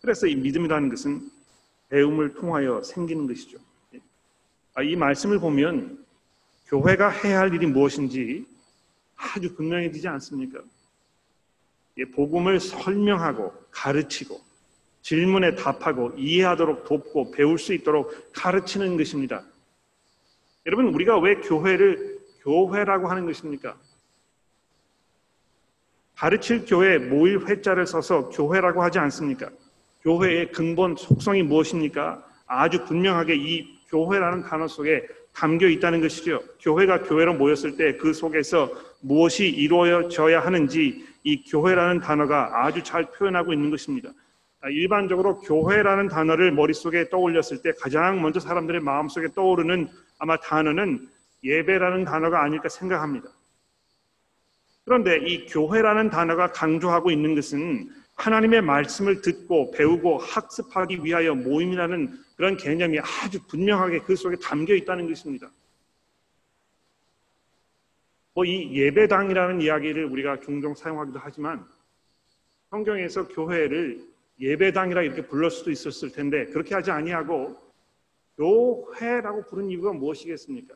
그래서 0.00 0.26
이 0.26 0.34
믿음이라는 0.34 0.88
것은 0.88 1.30
배움을 1.88 2.34
통하여 2.34 2.82
생기는 2.82 3.26
것이죠. 3.26 3.58
아, 4.74 4.82
이 4.82 4.96
말씀을 4.96 5.38
보면 5.38 6.04
교회가 6.66 7.08
해야 7.08 7.40
할 7.40 7.54
일이 7.54 7.66
무엇인지 7.66 8.44
아주 9.16 9.54
분명해지지 9.54 10.08
않습니까? 10.08 10.60
복음을 12.04 12.60
설명하고 12.60 13.52
가르치고 13.70 14.40
질문에 15.02 15.54
답하고 15.54 16.12
이해하도록 16.16 16.84
돕고 16.84 17.30
배울 17.30 17.58
수 17.58 17.72
있도록 17.72 18.32
가르치는 18.32 18.96
것입니다. 18.96 19.44
여러분 20.66 20.86
우리가 20.92 21.18
왜 21.20 21.36
교회를 21.36 22.18
교회라고 22.42 23.08
하는 23.08 23.24
것입니까? 23.24 23.76
가르칠 26.16 26.64
교회 26.66 26.98
모일 26.98 27.46
회자를 27.46 27.86
써서 27.86 28.30
교회라고 28.30 28.82
하지 28.82 28.98
않습니까? 28.98 29.50
교회의 30.02 30.50
근본 30.52 30.96
속성이 30.96 31.42
무엇입니까? 31.42 32.24
아주 32.46 32.84
분명하게 32.84 33.36
이 33.36 33.78
교회라는 33.88 34.42
단어 34.42 34.66
속에 34.66 35.06
담겨 35.32 35.68
있다는 35.68 36.00
것이죠. 36.00 36.42
교회가 36.60 37.02
교회로 37.02 37.34
모였을 37.34 37.76
때 37.76 37.96
그 37.98 38.12
속에서 38.14 38.70
무엇이 39.00 39.46
이루어져야 39.48 40.40
하는지 40.40 41.04
이 41.26 41.42
교회라는 41.42 41.98
단어가 41.98 42.64
아주 42.64 42.84
잘 42.84 43.10
표현하고 43.10 43.52
있는 43.52 43.68
것입니다. 43.68 44.10
일반적으로 44.70 45.40
교회라는 45.40 46.06
단어를 46.06 46.52
머릿속에 46.52 47.08
떠올렸을 47.08 47.62
때 47.64 47.72
가장 47.80 48.22
먼저 48.22 48.38
사람들의 48.38 48.80
마음속에 48.80 49.32
떠오르는 49.34 49.88
아마 50.20 50.36
단어는 50.36 51.08
예배라는 51.42 52.04
단어가 52.04 52.44
아닐까 52.44 52.68
생각합니다. 52.68 53.28
그런데 54.84 55.18
이 55.26 55.46
교회라는 55.46 56.10
단어가 56.10 56.52
강조하고 56.52 57.10
있는 57.10 57.34
것은 57.34 57.90
하나님의 58.14 58.62
말씀을 58.62 59.20
듣고 59.20 59.72
배우고 59.72 60.18
학습하기 60.18 61.00
위하여 61.02 61.34
모임이라는 61.34 62.18
그런 62.36 62.56
개념이 62.56 63.00
아주 63.00 63.44
분명하게 63.48 64.02
그 64.02 64.14
속에 64.14 64.36
담겨 64.36 64.76
있다는 64.76 65.08
것입니다. 65.08 65.50
뭐 68.36 68.44
이 68.44 68.70
예배당이라는 68.70 69.62
이야기를 69.62 70.04
우리가 70.04 70.40
종종 70.40 70.74
사용하기도 70.74 71.18
하지만 71.22 71.66
성경에서 72.68 73.28
교회를 73.28 74.06
예배당이라 74.38 75.04
이렇게 75.04 75.26
불렀을 75.26 75.50
수도 75.56 75.70
있었을 75.70 76.12
텐데 76.12 76.44
그렇게 76.44 76.74
하지 76.74 76.90
아니하고 76.90 77.56
교회라고 78.36 79.46
부른 79.46 79.70
이유가 79.70 79.94
무엇이겠습니까? 79.94 80.74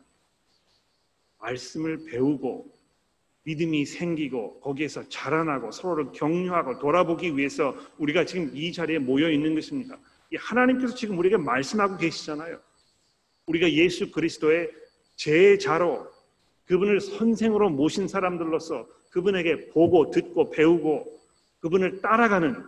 말씀을 1.38 2.06
배우고 2.06 2.74
믿음이 3.42 3.84
생기고 3.84 4.60
거기에서 4.60 5.06
자라나고 5.10 5.70
서로를 5.70 6.12
격려하고 6.12 6.78
돌아보기 6.78 7.36
위해서 7.36 7.76
우리가 7.98 8.24
지금 8.24 8.50
이 8.54 8.72
자리에 8.72 8.98
모여 8.98 9.30
있는 9.30 9.54
것입니다. 9.54 9.98
하나님께서 10.34 10.94
지금 10.94 11.18
우리에게 11.18 11.36
말씀하고 11.36 11.98
계시잖아요. 11.98 12.58
우리가 13.44 13.70
예수 13.70 14.10
그리스도의 14.10 14.70
제자로 15.16 16.10
그분을 16.70 17.00
선생으로 17.00 17.68
모신 17.68 18.06
사람들로서 18.06 18.86
그분에게 19.10 19.70
보고 19.70 20.08
듣고 20.12 20.50
배우고 20.50 21.20
그분을 21.58 22.00
따라가는 22.00 22.64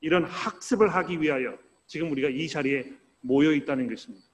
이런 0.00 0.24
학습을 0.24 0.88
하기 0.88 1.20
위하여 1.20 1.54
지금 1.86 2.10
우리가 2.10 2.30
이 2.30 2.48
자리에 2.48 2.90
모여 3.20 3.52
있다는 3.52 3.86
것입니다. 3.86 4.24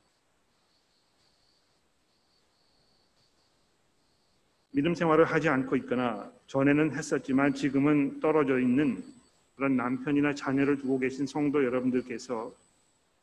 믿음 4.71 4.95
생활을 4.95 5.25
하지 5.25 5.49
않고 5.49 5.75
있거나 5.79 6.31
전에는 6.47 6.95
했었지만 6.95 7.55
지금은 7.55 8.21
떨어져 8.21 8.61
있는 8.61 9.03
그런 9.57 9.77
남편이나 9.77 10.37
자녀를 10.37 10.79
두고 10.79 11.01
계신 11.01 11.27
성도 11.27 11.65
여러분들께서 11.65 12.55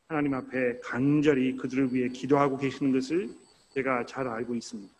하나님 0.08 0.34
앞에 0.34 0.80
간절히 0.80 1.56
그들을 1.56 1.94
위해 1.94 2.08
기도하고 2.08 2.58
계시는 2.58 2.92
것을 2.92 3.30
제가 3.70 4.04
잘 4.04 4.28
알고 4.28 4.54
있습니다. 4.54 4.97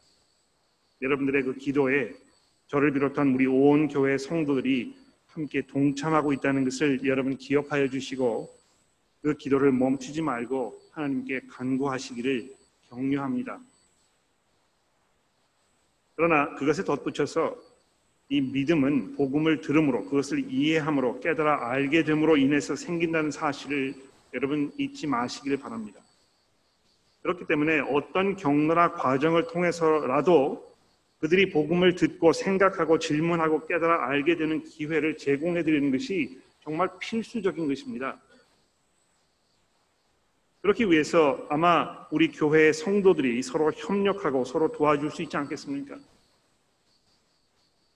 여러분들의 1.02 1.42
그 1.42 1.54
기도에 1.54 2.12
저를 2.66 2.92
비롯한 2.92 3.34
우리 3.34 3.46
온 3.46 3.88
교회 3.88 4.18
성도들이 4.18 4.94
함께 5.28 5.62
동참하고 5.62 6.32
있다는 6.32 6.64
것을 6.64 7.00
여러분 7.04 7.36
기억하여 7.36 7.88
주시고 7.88 8.48
그 9.22 9.34
기도를 9.34 9.72
멈추지 9.72 10.22
말고 10.22 10.80
하나님께 10.92 11.42
간구하시기를 11.48 12.54
격려합니다. 12.88 13.60
그러나 16.16 16.54
그것에 16.56 16.84
덧붙여서 16.84 17.56
이 18.30 18.40
믿음은 18.40 19.14
복음을 19.14 19.60
들음으로 19.60 20.04
그것을 20.04 20.52
이해함으로 20.52 21.20
깨달아 21.20 21.70
알게 21.70 22.04
됨으로 22.04 22.36
인해서 22.36 22.76
생긴다는 22.76 23.30
사실을 23.30 23.94
여러분 24.34 24.70
잊지 24.76 25.06
마시기를 25.06 25.58
바랍니다. 25.58 26.00
그렇기 27.22 27.46
때문에 27.46 27.80
어떤 27.80 28.36
경로나 28.36 28.92
과정을 28.92 29.46
통해서라도 29.46 30.67
그들이 31.20 31.50
복음을 31.50 31.94
듣고 31.94 32.32
생각하고 32.32 32.98
질문하고 32.98 33.66
깨달아 33.66 34.08
알게 34.08 34.36
되는 34.36 34.62
기회를 34.62 35.16
제공해 35.16 35.62
드리는 35.62 35.90
것이 35.90 36.38
정말 36.62 36.88
필수적인 37.00 37.66
것입니다. 37.66 38.20
그렇기 40.62 40.90
위해서 40.90 41.46
아마 41.50 42.06
우리 42.10 42.28
교회의 42.30 42.72
성도들이 42.72 43.42
서로 43.42 43.72
협력하고 43.72 44.44
서로 44.44 44.70
도와줄 44.70 45.10
수 45.10 45.22
있지 45.22 45.36
않겠습니까? 45.36 45.96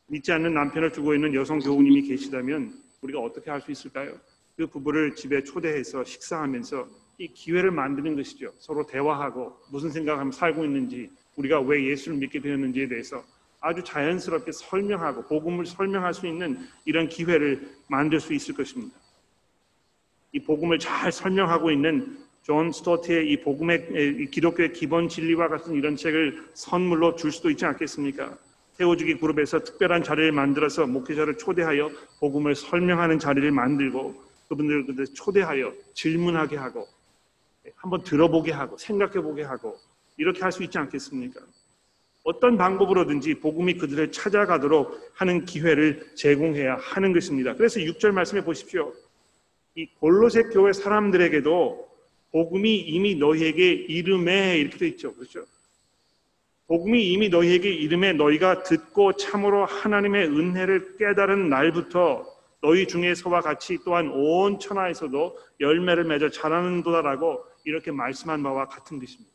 믿지 0.06 0.32
않는 0.32 0.54
남편을 0.54 0.92
두고 0.92 1.14
있는 1.14 1.34
여성 1.34 1.58
교우님이 1.58 2.02
계시다면 2.02 2.72
우리가 3.02 3.20
어떻게 3.20 3.50
할 3.50 3.60
수 3.60 3.70
있을까요? 3.72 4.14
그 4.56 4.66
부부를 4.66 5.14
집에 5.14 5.42
초대해서 5.42 6.04
식사하면서 6.04 6.88
이 7.22 7.28
기회를 7.28 7.70
만드는 7.70 8.16
것이죠. 8.16 8.52
서로 8.58 8.84
대화하고 8.84 9.56
무슨 9.70 9.90
생각하며 9.90 10.32
살고 10.32 10.64
있는지 10.64 11.08
우리가 11.36 11.60
왜 11.60 11.84
예수를 11.84 12.18
믿게 12.18 12.40
되었는지에 12.40 12.88
대해서 12.88 13.22
아주 13.60 13.80
자연스럽게 13.84 14.50
설명하고 14.50 15.26
복음을 15.26 15.64
설명할 15.64 16.14
수 16.14 16.26
있는 16.26 16.58
이런 16.84 17.08
기회를 17.08 17.70
만들 17.86 18.18
수 18.18 18.34
있을 18.34 18.56
것입니다. 18.56 18.96
이 20.32 20.40
복음을 20.40 20.80
잘 20.80 21.12
설명하고 21.12 21.70
있는 21.70 22.18
존 22.42 22.72
스토트의 22.72 23.30
이 23.30 23.40
복음의 23.40 24.18
이 24.22 24.26
기독교의 24.26 24.72
기본 24.72 25.08
진리와 25.08 25.46
같은 25.46 25.74
이런 25.74 25.94
책을 25.94 26.48
선물로 26.54 27.14
줄 27.14 27.30
수도 27.30 27.50
있지 27.50 27.64
않겠습니까? 27.64 28.36
세워주기 28.72 29.18
그룹에서 29.18 29.60
특별한 29.60 30.02
자리를 30.02 30.32
만들어서 30.32 30.88
목회자를 30.88 31.38
초대하여 31.38 31.88
복음을 32.18 32.56
설명하는 32.56 33.20
자리를 33.20 33.48
만들고 33.52 34.20
그분들을 34.48 35.06
초대하여 35.14 35.72
질문하게 35.94 36.56
하고 36.56 36.88
한번 37.76 38.02
들어보게 38.02 38.52
하고 38.52 38.76
생각해 38.78 39.14
보게 39.20 39.42
하고 39.42 39.78
이렇게 40.16 40.40
할 40.42 40.52
수 40.52 40.62
있지 40.62 40.78
않겠습니까? 40.78 41.40
어떤 42.24 42.56
방법으로든지 42.56 43.34
복음이 43.40 43.74
그들을 43.78 44.12
찾아가도록 44.12 45.10
하는 45.14 45.44
기회를 45.44 46.14
제공해야 46.14 46.76
하는 46.76 47.12
것입니다. 47.12 47.54
그래서 47.54 47.80
6절 47.80 48.12
말씀해 48.12 48.44
보십시오. 48.44 48.92
이 49.74 49.86
골로새 49.98 50.44
교회 50.52 50.72
사람들에게도 50.72 51.88
복음이 52.30 52.76
이미 52.76 53.16
너희에게 53.16 53.72
이름에 53.72 54.58
이렇게 54.58 54.78
돼 54.78 54.88
있죠. 54.88 55.12
그렇죠? 55.14 55.44
복음이 56.68 57.10
이미 57.10 57.28
너희에게 57.28 57.70
이름에 57.70 58.12
너희가 58.12 58.62
듣고 58.62 59.14
참으로 59.14 59.66
하나님의 59.66 60.28
은혜를 60.28 60.96
깨달은 60.98 61.48
날부터 61.48 62.24
너희 62.62 62.86
중에서와 62.86 63.40
같이 63.40 63.78
또한 63.84 64.08
온 64.12 64.60
천하에서도 64.60 65.36
열매를 65.60 66.04
맺어 66.04 66.30
자라는도다라고 66.30 67.44
이렇게 67.64 67.90
말씀한 67.90 68.42
바와 68.42 68.66
같은 68.68 68.98
것입니다. 68.98 69.32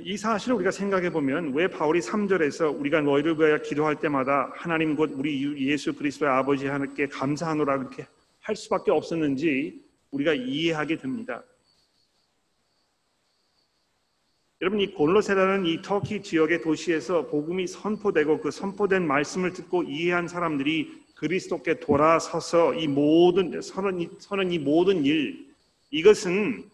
이 0.00 0.16
사실을 0.16 0.56
우리가 0.56 0.70
생각해 0.70 1.10
보면 1.10 1.52
왜 1.52 1.68
바울이 1.68 2.00
3절에서 2.00 2.78
우리가 2.80 3.02
너희를 3.02 3.38
위하여 3.38 3.58
기도할 3.58 4.00
때마다 4.00 4.50
하나님 4.54 4.96
곧 4.96 5.10
우리 5.14 5.68
예수 5.68 5.92
그리스도의 5.92 6.32
아버지 6.32 6.66
하나님께 6.66 7.08
감사하노라 7.08 7.78
그렇게 7.78 8.06
할 8.40 8.56
수밖에 8.56 8.90
없었는지 8.90 9.84
우리가 10.10 10.32
이해하게 10.32 10.96
됩니다. 10.96 11.42
여러분 14.62 14.80
이 14.80 14.94
골로세라는 14.94 15.66
이 15.66 15.82
터키 15.82 16.22
지역의 16.22 16.62
도시에서 16.62 17.26
복음이 17.26 17.66
선포되고 17.66 18.40
그 18.40 18.50
선포된 18.50 19.06
말씀을 19.06 19.52
듣고 19.52 19.82
이해한 19.82 20.28
사람들이 20.28 21.01
그리스도께 21.22 21.78
돌아서서 21.78 22.74
이 22.74 22.88
모든 22.88 23.62
서는 23.62 24.10
서는 24.18 24.50
이 24.50 24.58
모든 24.58 25.04
일 25.04 25.54
이것은 25.92 26.68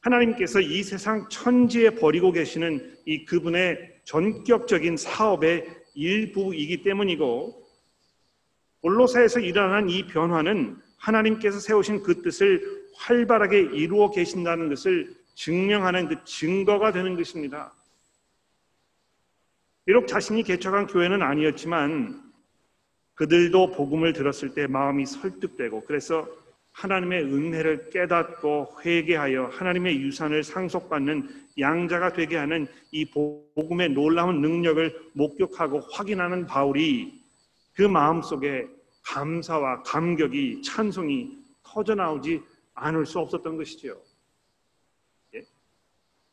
하나님께서 0.00 0.62
이 0.62 0.82
세상 0.82 1.28
천지에 1.28 1.90
버리고 1.90 2.32
계시는 2.32 2.96
이 3.04 3.26
그분의 3.26 4.00
전격적인 4.04 4.96
사업의 4.96 5.68
일부이기 5.92 6.82
때문이고 6.84 7.62
골로사에서 8.80 9.40
일어난 9.40 9.90
이 9.90 10.06
변화는 10.06 10.78
하나님께서 10.96 11.60
세우신 11.60 12.02
그 12.02 12.22
뜻을 12.22 12.62
활발하게 12.96 13.60
이루어 13.60 14.10
계신다는 14.10 14.70
것을 14.70 15.14
증명하는 15.34 16.08
그 16.08 16.24
증거가 16.24 16.92
되는 16.92 17.14
것입니다. 17.14 17.74
비록 19.84 20.06
자신이 20.06 20.44
개척한 20.44 20.86
교회는 20.86 21.20
아니었지만 21.20 22.23
그들도 23.14 23.72
복음을 23.72 24.12
들었을 24.12 24.54
때 24.54 24.66
마음이 24.66 25.06
설득되고 25.06 25.84
그래서 25.84 26.26
하나님의 26.72 27.22
은혜를 27.24 27.90
깨닫고 27.90 28.78
회개하여 28.84 29.46
하나님의 29.46 30.00
유산을 30.00 30.42
상속받는 30.42 31.28
양자가 31.58 32.12
되게 32.12 32.36
하는 32.36 32.66
이 32.90 33.04
복음의 33.04 33.90
놀라운 33.90 34.40
능력을 34.40 35.10
목격하고 35.12 35.80
확인하는 35.92 36.46
바울이 36.46 37.22
그 37.74 37.82
마음 37.82 38.22
속에 38.22 38.66
감사와 39.04 39.82
감격이 39.84 40.62
찬송이 40.62 41.38
터져 41.62 41.94
나오지 41.94 42.42
않을 42.74 43.06
수 43.06 43.20
없었던 43.20 43.56
것이지요. 43.56 43.96
예? 45.34 45.42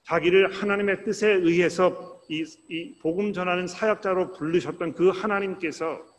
자기를 0.04 0.54
하나님의 0.54 1.04
뜻에 1.04 1.32
의해서 1.34 2.20
이, 2.30 2.44
이 2.70 2.98
복음 3.00 3.34
전하는 3.34 3.68
사역자로 3.68 4.32
부르셨던 4.34 4.94
그 4.94 5.10
하나님께서 5.10 6.11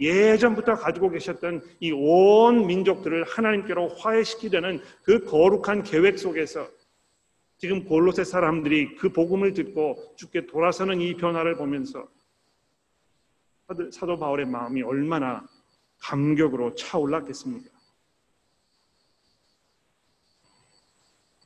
예전부터 0.00 0.74
가지고 0.76 1.10
계셨던 1.10 1.62
이 1.80 1.92
온 1.92 2.66
민족들을 2.66 3.24
하나님께로 3.24 3.88
화해시키려는 3.96 4.80
그 5.02 5.24
거룩한 5.24 5.82
계획 5.82 6.18
속에서 6.18 6.68
지금 7.58 7.84
골로새 7.84 8.24
사람들이 8.24 8.96
그 8.96 9.12
복음을 9.12 9.52
듣고 9.52 10.14
죽게 10.16 10.46
돌아서는 10.46 11.00
이 11.02 11.14
변화를 11.14 11.56
보면서 11.56 12.08
사도 13.92 14.18
바울의 14.18 14.46
마음이 14.46 14.82
얼마나 14.82 15.46
감격으로 15.98 16.74
차올랐겠습니까? 16.74 17.68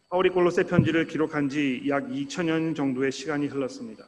바울이 0.08 0.30
골로새 0.30 0.62
편지를 0.64 1.08
기록한 1.08 1.48
지 1.48 1.82
약 1.88 2.06
2000년 2.06 2.76
정도의 2.76 3.10
시간이 3.10 3.48
흘렀습니다. 3.48 4.06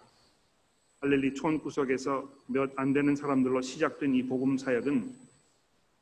할렐리 1.00 1.34
촌 1.34 1.58
구석에서 1.58 2.28
몇 2.46 2.72
안 2.76 2.92
되는 2.92 3.14
사람들로 3.14 3.60
시작된 3.60 4.14
이 4.14 4.22
복음 4.26 4.56
사역은 4.56 5.12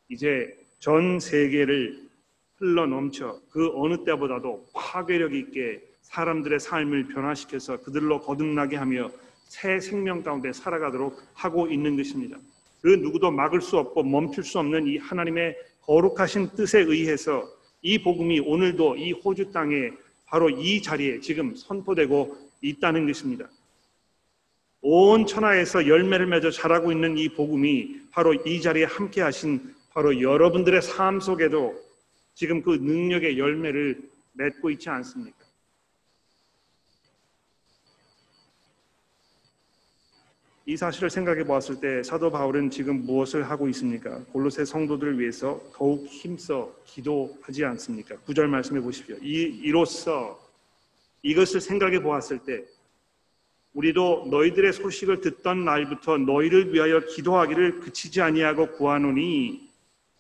이제 0.09 0.57
전 0.79 1.19
세계를 1.19 2.09
흘러 2.57 2.87
넘쳐 2.87 3.41
그 3.51 3.73
어느 3.75 4.05
때보다도 4.05 4.67
파괴력 4.73 5.35
있게 5.35 5.83
사람들의 6.03 6.61
삶을 6.61 7.09
변화시켜서 7.09 7.81
그들로 7.81 8.21
거듭나게 8.21 8.77
하며 8.77 9.11
새 9.49 9.81
생명 9.81 10.23
가운데 10.23 10.53
살아가도록 10.53 11.21
하고 11.35 11.67
있는 11.67 11.97
것입니다. 11.97 12.39
그 12.81 12.89
누구도 12.89 13.31
막을 13.33 13.61
수 13.63 13.79
없고 13.79 14.05
멈출 14.05 14.45
수 14.45 14.59
없는 14.61 14.87
이 14.87 14.99
하나님의 14.99 15.57
거룩하신 15.83 16.51
뜻에 16.51 16.81
의해서 16.81 17.49
이 17.83 18.01
복음이 18.01 18.41
오늘도 18.41 18.97
이 18.97 19.13
호주 19.13 19.51
땅에 19.51 19.91
바로 20.27 20.49
이 20.51 20.81
자리에 20.81 21.21
지금 21.21 21.55
선포되고 21.57 22.37
있다는 22.63 23.07
것입니다. 23.07 23.49
온 24.87 25.25
천하에서 25.25 25.89
열매를 25.89 26.27
맺어 26.27 26.51
자라고 26.51 26.93
있는 26.93 27.17
이 27.17 27.31
복음이 27.31 28.03
바로 28.11 28.35
이 28.35 28.61
자리에 28.61 28.85
함께 28.85 29.23
하신 29.23 29.75
바로 29.95 30.21
여러분들의 30.21 30.83
삶 30.83 31.21
속에도 31.21 31.75
지금 32.35 32.61
그 32.61 32.73
능력의 32.73 33.39
열매를 33.39 33.99
맺고 34.35 34.69
있지 34.73 34.91
않습니까? 34.91 35.39
이 40.67 40.77
사실을 40.77 41.09
생각해 41.09 41.45
보았을 41.45 41.81
때 41.81 42.03
사도 42.03 42.31
바울은 42.31 42.69
지금 42.69 43.07
무엇을 43.07 43.49
하고 43.49 43.67
있습니까? 43.69 44.23
골로새 44.33 44.67
성도들을 44.67 45.19
위해서 45.19 45.63
더욱 45.73 46.07
힘써 46.07 46.71
기도하지 46.85 47.65
않습니까? 47.65 48.19
구절 48.19 48.49
말씀해 48.49 48.83
보십시오. 48.83 49.17
이, 49.23 49.45
이로써 49.63 50.39
이것을 51.23 51.63
생각해 51.63 52.03
보았을 52.03 52.41
때 52.41 52.65
우리도 53.75 54.29
너희들의 54.31 54.73
소식을 54.73 55.21
듣던 55.21 55.65
날부터 55.65 56.19
너희를 56.19 56.73
위하여 56.73 57.01
기도하기를 57.01 57.81
그치지 57.81 58.23
아니하고 58.23 58.73
구하노니 58.73 59.69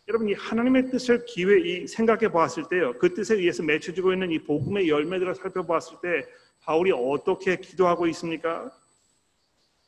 여러분 0.08 0.28
이 0.28 0.34
하나님의 0.34 0.90
뜻을 0.90 1.24
기회 1.24 1.60
이 1.60 1.86
생각해 1.86 2.30
보았을 2.30 2.64
때요 2.68 2.92
그 2.98 3.14
뜻에 3.14 3.36
의해서 3.36 3.62
맺혀지고 3.62 4.12
있는 4.12 4.32
이 4.32 4.40
복음의 4.40 4.88
열매들을 4.88 5.34
살펴보았을 5.36 5.98
때 6.02 6.26
바울이 6.64 6.92
어떻게 6.92 7.56
기도하고 7.56 8.06
있습니까? 8.08 8.70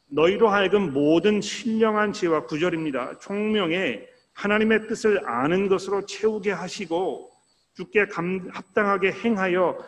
너희로 0.09 0.48
하여금 0.48 0.92
모든 0.92 1.40
신령한 1.40 2.12
지혜와 2.12 2.44
구절입니다. 2.44 3.18
총명에 3.18 4.07
하나님의 4.35 4.87
뜻을 4.87 5.26
아는 5.26 5.68
것으로 5.68 6.07
채우게 6.07 6.52
하시고 6.52 7.33
주께 7.74 8.07
감, 8.07 8.48
합당하게 8.52 9.11
행하여 9.12 9.79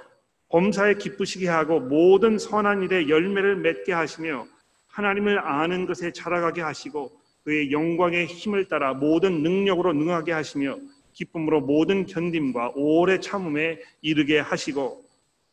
범사에 0.48 0.94
기쁘시게 0.94 1.48
하고 1.48 1.80
모든 1.80 2.38
선한 2.38 2.82
일에 2.82 3.08
열매를 3.08 3.56
맺게 3.56 3.92
하시며 3.92 4.46
하나님을 4.88 5.38
아는 5.38 5.86
것에 5.86 6.12
자라가게 6.12 6.62
하시고 6.62 7.12
그의 7.44 7.70
영광의 7.70 8.26
힘을 8.26 8.66
따라 8.68 8.94
모든 8.94 9.42
능력으로 9.42 9.92
능하게 9.92 10.32
하시며 10.32 10.78
기쁨으로 11.12 11.60
모든 11.60 12.06
견딤과 12.06 12.72
오래 12.74 13.20
참음에 13.20 13.80
이르게 14.00 14.38
하시고 14.38 15.04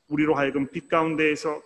우리로 0.08 0.36
하여금 0.36 0.68
빛 0.68 0.88
가운데에서 0.88 1.62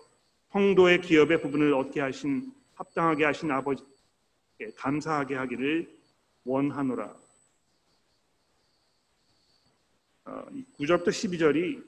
성도의 0.52 1.02
기업의 1.02 1.42
부분을 1.42 1.74
얻게 1.74 2.02
하신 2.02 2.52
합당하게 2.76 3.26
하신 3.26 3.52
아버지께 3.52 4.72
감사하게 4.76 5.36
하기를 5.36 5.90
원하노라. 6.46 7.14
9절부터 10.78 11.08
어, 11.08 11.12
12절이 11.12 11.84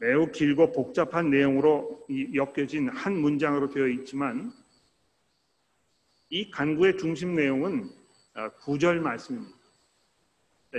매우 0.00 0.30
길고 0.30 0.72
복잡한 0.72 1.30
내용으로 1.30 2.06
엮여진 2.34 2.88
한 2.88 3.16
문장으로 3.16 3.68
되어 3.70 3.88
있지만 3.88 4.52
이 6.30 6.50
간구의 6.50 6.98
중심 6.98 7.34
내용은 7.34 7.90
아, 8.34 8.48
구절 8.50 9.00
말씀입니다. 9.00 9.56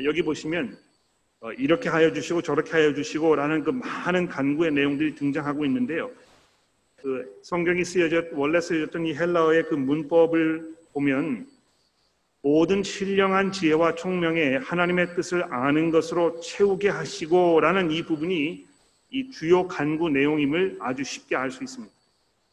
여기 0.06 0.22
보시면 0.22 0.78
어, 1.42 1.52
이렇게 1.54 1.90
하여 1.90 2.14
주시고 2.14 2.42
저렇게 2.42 2.72
하여 2.72 2.94
주시고 2.94 3.36
라는 3.36 3.64
그 3.64 3.72
많은 3.72 4.28
간구의 4.28 4.72
내용들이 4.72 5.16
등장하고 5.16 5.66
있는데요. 5.66 6.12
그 6.98 7.40
성경이 7.44 7.84
쓰여졌 7.84 8.30
원래 8.34 8.62
쓰여졌던 8.62 9.06
이 9.06 9.16
헬라어의 9.16 9.64
그 9.68 9.76
문법을 9.76 10.76
보면 10.94 11.48
모든 12.42 12.84
신령한 12.84 13.52
지혜와 13.52 13.96
총명에 13.96 14.58
하나님의 14.58 15.16
뜻을 15.16 15.44
아는 15.54 15.92
것으로 15.92 16.40
채우게 16.40 16.88
하시고라는 16.88 17.92
이 17.92 18.04
부분이 18.04 18.69
이 19.12 19.30
주요 19.32 19.68
간구 19.68 20.10
내용임을 20.10 20.78
아주 20.80 21.04
쉽게 21.04 21.36
알 21.36 21.52
수 21.52 21.64
있습니다. 21.64 21.94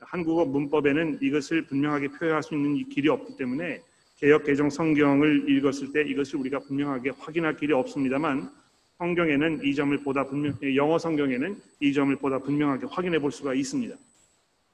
한국어 0.00 0.44
문법에는 0.44 1.18
이것을 1.20 1.62
분명하게 1.62 2.08
표현할 2.08 2.42
수 2.42 2.54
있는 2.54 2.88
길이 2.88 3.08
없기 3.08 3.36
때문에 3.36 3.82
개역 4.18 4.44
개정 4.44 4.70
성경을 4.70 5.50
읽었을 5.50 5.92
때 5.92 6.02
이것을 6.02 6.38
우리가 6.40 6.60
분명하게 6.60 7.10
확인할 7.18 7.56
길이 7.56 7.72
없습니다만 7.72 8.50
성경에는 8.98 9.64
이 9.64 9.74
점을 9.74 9.96
보다 9.98 10.24
분명 10.24 10.56
영어 10.74 10.98
성경에는 10.98 11.60
이 11.80 11.92
점을 11.92 12.14
보다 12.16 12.38
분명하게 12.38 12.86
확인해 12.86 13.18
볼 13.18 13.30
수가 13.32 13.52
있습니다. 13.54 13.94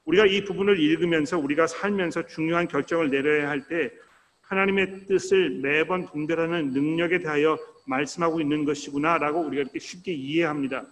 우리가 0.05 0.25
이 0.25 0.43
부분을 0.43 0.79
읽으면서 0.79 1.37
우리가 1.39 1.67
살면서 1.67 2.27
중요한 2.27 2.67
결정을 2.67 3.09
내려야 3.09 3.49
할 3.49 3.67
때 3.67 3.91
하나님의 4.43 5.05
뜻을 5.07 5.61
매번 5.61 6.05
분별하는 6.05 6.71
능력에 6.71 7.19
대하여 7.19 7.57
말씀하고 7.85 8.39
있는 8.39 8.65
것이구나라고 8.65 9.39
우리가 9.39 9.63
이렇게 9.63 9.79
쉽게 9.79 10.13
이해합니다. 10.13 10.85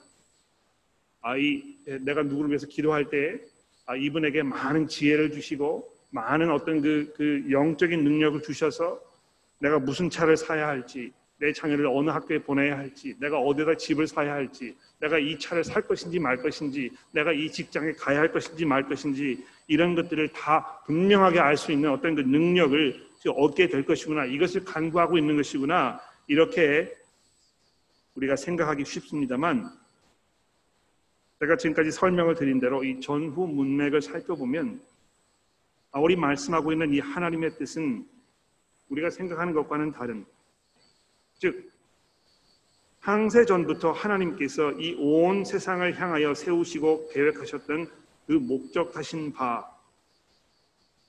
아, 1.22 1.38
이 1.38 1.64
내가 2.02 2.24
누구를 2.24 2.50
위해서 2.50 2.68
기도할 2.68 3.10
때 3.10 3.40
아, 3.86 3.96
이분에게 3.96 4.44
많은 4.44 4.88
지혜를 4.88 5.32
주시고 5.32 5.90
많은 6.10 6.52
어떤 6.52 6.82
그, 6.82 7.14
그 7.16 7.46
영적인 7.50 8.04
능력을 8.04 8.42
주셔서 8.42 9.00
내가 9.60 9.80
무슨 9.80 10.10
차를 10.10 10.38
사야 10.38 10.68
할지 10.68 11.12
내 11.38 11.52
자녀를 11.54 11.88
어느 11.88 12.10
학교에 12.10 12.40
보내야 12.40 12.78
할지 12.78 13.16
내가 13.20 13.40
어디다 13.40 13.76
집을 13.76 14.08
사야 14.08 14.34
할지 14.34 14.76
내가 15.00 15.18
이 15.18 15.40
차를 15.40 15.64
살 15.64 15.82
것인지 15.82 16.20
말 16.20 16.38
것인지 16.38 16.92
내가 17.12 17.32
이 17.32 17.52
직장에 17.52 17.94
가야 17.94 18.20
할 18.20 18.32
것인지 18.32 18.66
말 18.66 18.88
것인지 18.88 19.44
이런 19.68 19.96
것들을 19.96 20.30
다 20.34 20.84
분명하게 20.86 21.40
알 21.40 21.58
수 21.58 21.72
있는 21.72 21.90
어떤 21.92 22.14
그 22.16 22.22
능력을 22.22 23.12
얻게 23.30 23.68
될 23.68 23.86
것이구나. 23.86 24.26
이것을 24.26 24.66
간구하고 24.66 25.18
있는 25.18 25.36
것이구나. 25.38 26.02
이렇게 26.28 26.92
우리가 28.16 28.36
생각하기 28.36 28.84
쉽습니다만 28.84 29.70
제가 31.42 31.58
지금까지 31.58 31.90
설명을 31.92 32.36
드린 32.36 32.60
대로 32.60 32.84
이 32.84 33.02
전후 33.02 33.48
문맥을 33.48 34.04
살펴보면 34.04 34.80
바울이 35.90 36.16
말씀하고 36.16 36.72
있는 36.72 36.94
이 36.94 37.00
하나님의 37.00 37.58
뜻은 37.58 38.08
우리가 38.90 39.10
생각하는 39.10 39.52
것과는 39.54 39.92
다른 39.92 40.24
즉 41.40 41.72
항세 43.00 43.46
전부터 43.46 43.92
하나님께서 43.92 44.74
이 44.74 44.96
온 45.00 45.44
세상을 45.44 46.00
향하여 46.00 46.36
세우시고 46.36 47.10
계획하셨던 47.10 47.88
그 48.28 48.34
목적하신 48.34 49.34
바 49.34 49.68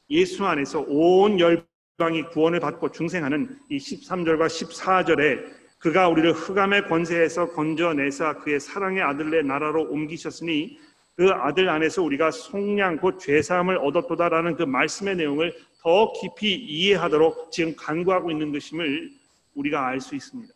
예수 0.08 0.46
안에서 0.46 0.80
온 0.88 1.38
열방이 1.38 2.22
구원을 2.30 2.58
받고 2.58 2.90
중생하는 2.90 3.58
이 3.68 3.76
13절과 3.76 4.46
14절에 4.46 5.61
그가 5.82 6.08
우리를 6.08 6.32
흑암의 6.32 6.86
권세에서 6.86 7.50
건져내사 7.50 8.38
그의 8.38 8.60
사랑의 8.60 9.02
아들의 9.02 9.42
나라로 9.42 9.90
옮기셨으니 9.90 10.78
그 11.16 11.28
아들 11.30 11.68
안에서 11.68 12.02
우리가 12.04 12.30
속량 12.30 12.98
곧 12.98 13.18
죄사함을 13.18 13.78
얻었도다라는 13.78 14.54
그 14.54 14.62
말씀의 14.62 15.16
내용을 15.16 15.52
더 15.80 16.12
깊이 16.12 16.54
이해하도록 16.54 17.50
지금 17.50 17.74
간구하고 17.74 18.30
있는 18.30 18.52
것임을 18.52 19.10
우리가 19.54 19.84
알 19.88 20.00
수 20.00 20.14
있습니다. 20.14 20.54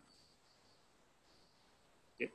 예. 2.21 2.29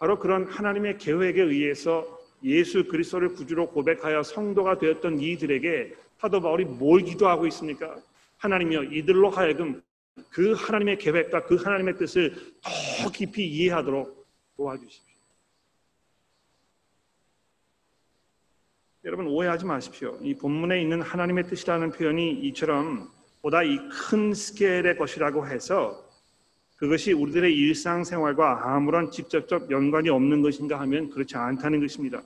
바로 0.00 0.18
그런 0.18 0.48
하나님의 0.48 0.98
계획에 0.98 1.40
의해서 1.40 2.18
예수 2.42 2.88
그리스도를 2.88 3.34
구주로 3.34 3.68
고백하여 3.68 4.24
성도가 4.24 4.78
되었던 4.78 5.20
이들에게 5.20 5.94
사도 6.18 6.40
바울이 6.40 6.64
뭘 6.64 7.02
기도하고 7.02 7.46
있습니까? 7.46 7.96
하나님이여 8.38 8.84
이들로 8.84 9.30
하여금 9.30 9.80
그 10.30 10.52
하나님의 10.52 10.98
계획과 10.98 11.46
그 11.46 11.56
하나님의 11.56 11.96
뜻을 11.98 12.34
더 13.02 13.10
깊이 13.10 13.46
이해하도록 13.46 14.26
도와주십시오. 14.56 15.08
여러분 19.04 19.26
오해하지 19.26 19.64
마십시오. 19.64 20.18
이 20.22 20.34
본문에 20.34 20.82
있는 20.82 21.00
하나님의 21.00 21.46
뜻이라는 21.46 21.92
표현이 21.92 22.40
이처럼 22.48 23.10
보다 23.42 23.62
이 23.62 23.78
큰 24.10 24.34
스케일의 24.34 24.96
것이라고 24.98 25.46
해서 25.46 26.04
그것이 26.76 27.12
우리들의 27.12 27.54
일상생활과 27.54 28.74
아무런 28.74 29.10
직접적 29.10 29.70
연관이 29.70 30.08
없는 30.10 30.42
것인가 30.42 30.78
하면 30.80 31.10
그렇지 31.10 31.36
않다는 31.36 31.80
것입니다. 31.80 32.22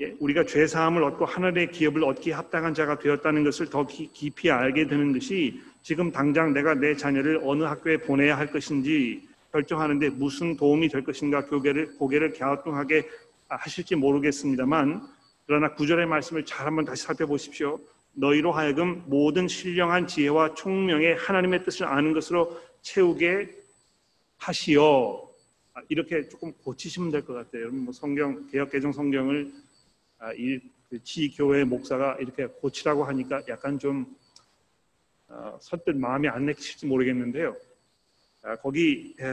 예, 0.00 0.14
우리가 0.20 0.44
죄 0.44 0.66
사함을 0.66 1.04
얻고 1.04 1.24
하늘의 1.24 1.70
기업을 1.70 2.02
얻기에 2.04 2.32
합당한 2.32 2.74
자가 2.74 2.98
되었다는 2.98 3.44
것을 3.44 3.70
더 3.70 3.86
깊이 3.86 4.50
알게 4.50 4.86
되는 4.86 5.12
것이 5.12 5.62
지금 5.82 6.12
당장 6.12 6.52
내가 6.52 6.74
내 6.74 6.96
자녀를 6.96 7.40
어느 7.42 7.64
학교에 7.64 7.98
보내야 7.98 8.38
할 8.38 8.50
것인지 8.50 9.28
결정하는데 9.50 10.10
무슨 10.10 10.56
도움이 10.56 10.88
될 10.88 11.02
것인가 11.04 11.44
고개를 11.46 11.96
고개를 11.98 12.32
갸우뚱하게 12.34 13.08
하실지 13.48 13.96
모르겠습니다만 13.96 15.02
그러나 15.46 15.74
구절의 15.74 16.06
말씀을 16.06 16.44
잘 16.44 16.66
한번 16.66 16.84
다시 16.84 17.02
살펴보십시오. 17.02 17.80
너희로 18.14 18.52
하여금 18.52 19.02
모든 19.06 19.48
신령한 19.48 20.06
지혜와 20.06 20.54
총명의 20.54 21.16
하나님의 21.16 21.64
뜻을 21.64 21.86
아는 21.86 22.12
것으로 22.12 22.60
채우게 22.82 23.50
하시어 24.38 25.28
아, 25.74 25.80
이렇게 25.88 26.28
조금 26.28 26.52
고치시면 26.52 27.10
될 27.10 27.24
것 27.24 27.32
같아요. 27.34 27.62
여러분 27.62 27.80
뭐 27.80 27.92
성경 27.92 28.46
개혁 28.50 28.70
개정 28.70 28.92
성경을 28.92 29.52
아, 30.18 30.32
그 30.88 31.00
교회 31.36 31.64
목사가 31.64 32.16
이렇게 32.20 32.46
고치라고 32.46 33.04
하니까 33.04 33.42
약간 33.48 33.78
좀 33.78 34.06
어, 35.34 35.56
선뜻 35.62 35.96
마음이 35.96 36.28
안 36.28 36.44
내키실지 36.44 36.86
모르겠는데요. 36.86 37.56
아, 38.42 38.56
거기 38.56 39.16
에, 39.18 39.24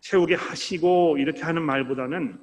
채우게 0.00 0.34
하시고 0.34 1.18
이렇게 1.18 1.42
하는 1.42 1.62
말보다는 1.62 2.40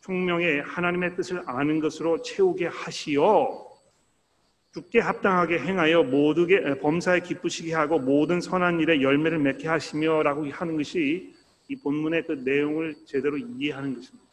총명의 0.00 0.62
하나님의 0.62 1.14
뜻을 1.14 1.44
아는 1.46 1.78
것으로 1.78 2.22
채우게 2.22 2.66
하시어 2.66 3.70
죽게 4.74 4.98
합당하게 4.98 5.60
행하여 5.60 6.02
모두게 6.02 6.80
범사에 6.80 7.20
기쁘시게 7.20 7.72
하고 7.74 8.00
모든 8.00 8.40
선한 8.40 8.80
일에 8.80 9.00
열매를 9.00 9.38
맺게 9.38 9.68
하시며라고 9.68 10.50
하는 10.50 10.76
것이 10.76 11.36
이 11.68 11.76
본문의 11.76 12.26
그 12.26 12.32
내용을 12.32 12.96
제대로 13.06 13.38
이해하는 13.38 13.94
것입니다. 13.94 14.26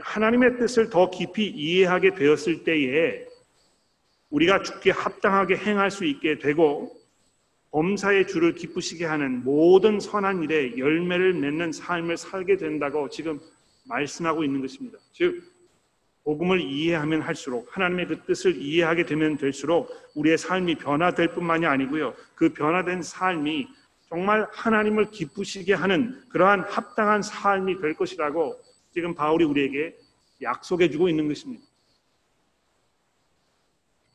하나님의 0.00 0.58
뜻을 0.58 0.90
더 0.90 1.08
깊이 1.08 1.46
이해하게 1.46 2.16
되었을 2.16 2.64
때에 2.64 3.28
우리가 4.34 4.62
죽게 4.62 4.90
합당하게 4.90 5.56
행할 5.56 5.90
수 5.92 6.04
있게 6.04 6.38
되고 6.38 6.92
범사의 7.70 8.26
주를 8.26 8.54
기쁘시게 8.54 9.04
하는 9.04 9.44
모든 9.44 10.00
선한 10.00 10.42
일에 10.42 10.76
열매를 10.76 11.34
맺는 11.34 11.72
삶을 11.72 12.16
살게 12.16 12.56
된다고 12.56 13.08
지금 13.08 13.40
말씀하고 13.84 14.44
있는 14.44 14.60
것입니다. 14.60 14.98
즉 15.12 15.42
복음을 16.24 16.60
이해하면 16.60 17.20
할수록 17.20 17.68
하나님의 17.76 18.08
그 18.08 18.22
뜻을 18.22 18.56
이해하게 18.56 19.06
되면 19.06 19.36
될수록 19.36 19.90
우리의 20.14 20.38
삶이 20.38 20.76
변화될 20.76 21.34
뿐만이 21.34 21.66
아니고요. 21.66 22.14
그 22.34 22.52
변화된 22.52 23.02
삶이 23.02 23.68
정말 24.08 24.48
하나님을 24.52 25.10
기쁘시게 25.10 25.74
하는 25.74 26.20
그러한 26.30 26.60
합당한 26.60 27.22
삶이 27.22 27.80
될 27.80 27.94
것이라고 27.94 28.58
지금 28.92 29.14
바울이 29.14 29.44
우리에게 29.44 29.96
약속해 30.42 30.90
주고 30.90 31.08
있는 31.08 31.28
것입니다. 31.28 31.64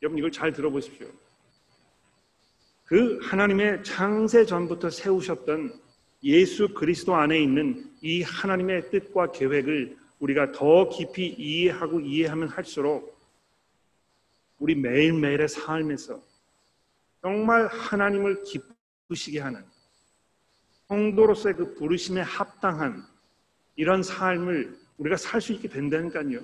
여러분 0.02 0.18
이걸 0.18 0.32
잘 0.32 0.52
들어보십시오. 0.52 1.08
그 2.84 3.18
하나님의 3.22 3.84
창세 3.84 4.44
전부터 4.44 4.90
세우셨던 4.90 5.72
예수 6.24 6.74
그리스도 6.74 7.14
안에 7.14 7.38
있는 7.40 7.90
이 8.00 8.22
하나님의 8.22 8.90
뜻과 8.90 9.32
계획을 9.32 9.96
우리가 10.18 10.52
더 10.52 10.88
깊이 10.88 11.28
이해하고 11.28 12.00
이해하면 12.00 12.48
할수록 12.48 13.18
우리 14.58 14.74
매일매일의 14.74 15.48
삶에서 15.48 16.20
정말 17.22 17.66
하나님을 17.68 18.42
기쁘시게 18.42 19.40
하는 19.40 19.64
성도로서의 20.88 21.54
그 21.54 21.74
부르심에 21.74 22.20
합당한 22.20 23.04
이런 23.76 24.02
삶을 24.02 24.78
우리가 24.98 25.16
살 25.16 25.40
수 25.40 25.52
있게 25.52 25.68
된다니까요. 25.68 26.40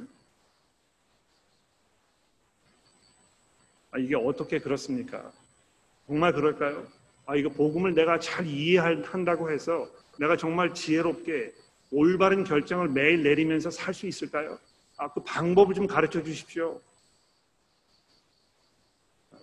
아, 3.96 3.98
이게 3.98 4.14
어떻게 4.14 4.58
그렇습니까? 4.58 5.32
정말 6.06 6.30
그럴까요? 6.34 6.86
아, 7.24 7.34
이거 7.34 7.48
복음을 7.48 7.94
내가 7.94 8.18
잘 8.18 8.46
이해한다고 8.46 9.50
해서 9.50 9.90
내가 10.18 10.36
정말 10.36 10.74
지혜롭게 10.74 11.54
올바른 11.90 12.44
결정을 12.44 12.90
매일 12.90 13.22
내리면서 13.22 13.70
살 13.70 13.94
수 13.94 14.06
있을까요? 14.06 14.58
아, 14.98 15.10
그 15.10 15.22
방법을 15.22 15.74
좀 15.74 15.86
가르쳐 15.86 16.22
주십시오. 16.22 16.78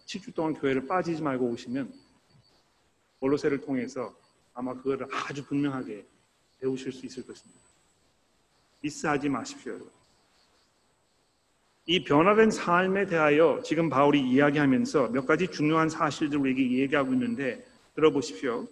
7주 0.05 0.35
동안 0.35 0.53
교회를 0.53 0.85
빠지지 0.85 1.23
말고 1.23 1.47
오시면 1.47 1.91
볼로세를 3.21 3.61
통해서 3.61 4.15
아마 4.53 4.75
그거를 4.75 5.07
아주 5.11 5.43
분명하게 5.45 6.05
배우실 6.59 6.91
수 6.91 7.07
있을 7.07 7.25
것입니다. 7.25 7.59
미스하지 8.81 9.29
마십시오, 9.29 9.71
여러분. 9.71 10.02
이 11.85 12.03
변화된 12.05 12.49
삶에 12.49 13.07
대하여 13.07 13.61
지금 13.63 13.89
바울이 13.89 14.21
이야기하면서 14.21 15.09
몇 15.09 15.25
가지 15.25 15.47
중요한 15.49 15.89
사실들을 15.89 16.39
우리에게 16.39 16.79
얘기하고 16.79 17.11
있는데 17.13 17.65
들어보십시오. 17.95 18.67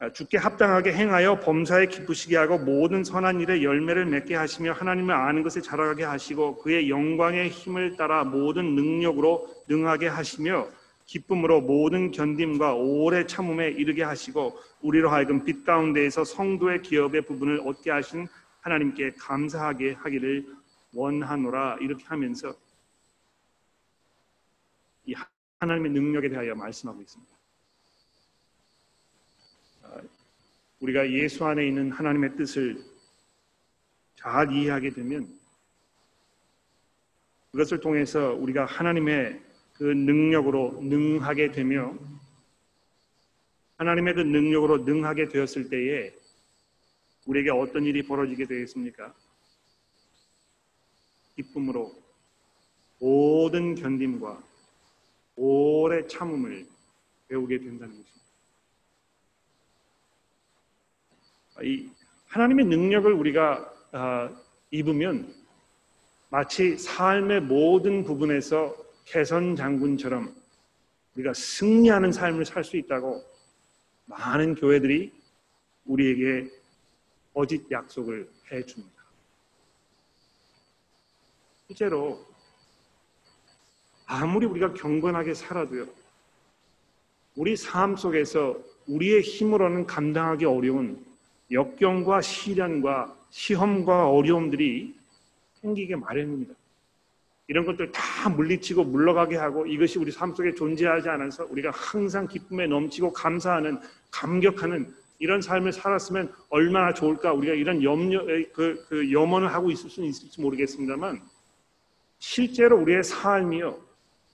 아, 0.00 0.10
죽게 0.10 0.38
합당하게 0.38 0.92
행하여 0.94 1.40
범사에 1.40 1.86
기쁘시게 1.86 2.36
하고 2.36 2.58
모든 2.58 3.04
선한 3.04 3.40
일에 3.40 3.62
열매를 3.62 4.06
맺게 4.06 4.34
하시며 4.34 4.72
하나님을 4.72 5.14
아는 5.14 5.42
것에 5.42 5.60
자라가게 5.60 6.04
하시고 6.04 6.56
그의 6.58 6.88
영광의 6.88 7.50
힘을 7.50 7.96
따라 7.96 8.24
모든 8.24 8.74
능력으로 8.74 9.46
능하게 9.68 10.08
하시며 10.08 10.66
기쁨으로 11.06 11.60
모든 11.60 12.10
견딤과 12.10 12.74
오래 12.74 13.26
참음에 13.26 13.68
이르게 13.68 14.02
하시고 14.02 14.58
우리로 14.80 15.10
하여금 15.10 15.44
빛 15.44 15.64
가운데에서 15.64 16.24
성도의 16.24 16.80
기업의 16.82 17.22
부분을 17.22 17.60
얻게 17.66 17.90
하신 17.90 18.26
하나님께 18.64 19.12
감사하게 19.18 19.92
하기를 19.92 20.56
원하노라 20.94 21.76
이렇게 21.82 22.02
하면서 22.04 22.56
이 25.04 25.14
하나님의 25.60 25.92
능력에 25.92 26.30
대하여 26.30 26.54
말씀하고 26.54 27.02
있습니다. 27.02 27.32
아, 29.82 30.00
우리가 30.80 31.10
예수 31.10 31.44
안에 31.44 31.68
있는 31.68 31.92
하나님의 31.92 32.36
뜻을 32.36 32.82
잘 34.16 34.50
이해하게 34.50 34.90
되면 34.90 35.38
그것을 37.50 37.80
통해서 37.80 38.32
우리가 38.32 38.64
하나님의 38.64 39.42
그 39.74 39.84
능력으로 39.84 40.80
능하게 40.80 41.52
되며 41.52 41.94
하나님의 43.76 44.14
그 44.14 44.20
능력으로 44.20 44.78
능하게 44.78 45.28
되었을 45.28 45.68
때에 45.68 46.14
우리에게 47.26 47.50
어떤 47.50 47.84
일이 47.84 48.02
벌어지게 48.02 48.46
되겠습니까? 48.46 49.14
기쁨으로 51.36 51.92
모든 53.00 53.74
견딤과 53.74 54.42
오래 55.36 56.06
참음을 56.06 56.66
배우게 57.28 57.58
된다는 57.58 57.94
것입니다. 57.96 58.14
이 61.62 61.90
하나님의 62.28 62.66
능력을 62.66 63.12
우리가 63.12 63.72
아, 63.92 64.30
입으면 64.70 65.32
마치 66.30 66.76
삶의 66.76 67.42
모든 67.42 68.02
부분에서 68.04 68.76
개선 69.04 69.54
장군처럼 69.54 70.34
우리가 71.14 71.32
승리하는 71.32 72.10
삶을 72.10 72.44
살 72.44 72.64
수 72.64 72.76
있다고 72.76 73.22
많은 74.06 74.56
교회들이 74.56 75.12
우리에게 75.84 76.50
거짓 77.34 77.68
약속을 77.70 78.30
해 78.52 78.64
줍니다. 78.64 78.94
실제로 81.66 82.24
아무리 84.06 84.46
우리가 84.46 84.72
경건하게 84.74 85.34
살아도요, 85.34 85.86
우리 87.34 87.56
삶 87.56 87.96
속에서 87.96 88.56
우리의 88.86 89.22
힘으로는 89.22 89.86
감당하기 89.86 90.44
어려운 90.44 91.04
역경과 91.50 92.20
시련과 92.20 93.16
시험과 93.30 94.10
어려움들이 94.10 94.94
생기게 95.60 95.96
마련입니다. 95.96 96.54
이런 97.48 97.66
것들 97.66 97.90
다 97.92 98.28
물리치고 98.30 98.84
물러가게 98.84 99.36
하고 99.36 99.66
이것이 99.66 99.98
우리 99.98 100.12
삶 100.12 100.34
속에 100.34 100.54
존재하지 100.54 101.08
않아서 101.08 101.44
우리가 101.46 101.70
항상 101.70 102.26
기쁨에 102.26 102.66
넘치고 102.66 103.12
감사하는 103.12 103.80
감격하는 104.10 104.94
이런 105.18 105.40
삶을 105.40 105.72
살았으면 105.72 106.32
얼마나 106.50 106.92
좋을까 106.92 107.32
우리가 107.32 107.54
이런 107.54 107.82
염려 107.82 108.24
그, 108.52 108.84
그 108.88 109.12
염원을 109.12 109.52
하고 109.52 109.70
있을 109.70 109.88
수는 109.88 110.08
있을지 110.08 110.40
모르겠습니다만 110.40 111.22
실제로 112.18 112.80
우리의 112.80 113.02
삶이요 113.04 113.82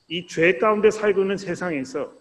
이 0.09 0.27
죄 0.27 0.59
가운데 0.59 0.91
살고 0.91 1.21
있는 1.23 1.37
세상에서 1.37 2.13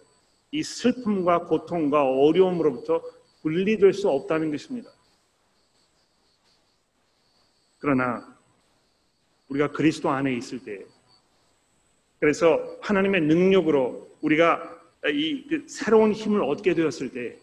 이 0.52 0.62
슬픔과 0.62 1.46
고통과 1.46 2.04
어려움으로부터 2.04 3.02
분리될 3.42 3.92
수 3.92 4.08
없다는 4.08 4.50
것입니다. 4.50 4.90
그러나 7.78 8.36
우리가 9.48 9.72
그리스도 9.72 10.10
안에 10.10 10.34
있을 10.34 10.62
때 10.62 10.84
그래서 12.20 12.78
하나님의 12.82 13.22
능력으로 13.22 14.08
우리가 14.20 14.78
이그 15.06 15.66
새로운 15.66 16.12
힘을 16.12 16.42
얻게 16.42 16.74
되었을 16.74 17.10
때 17.10 17.38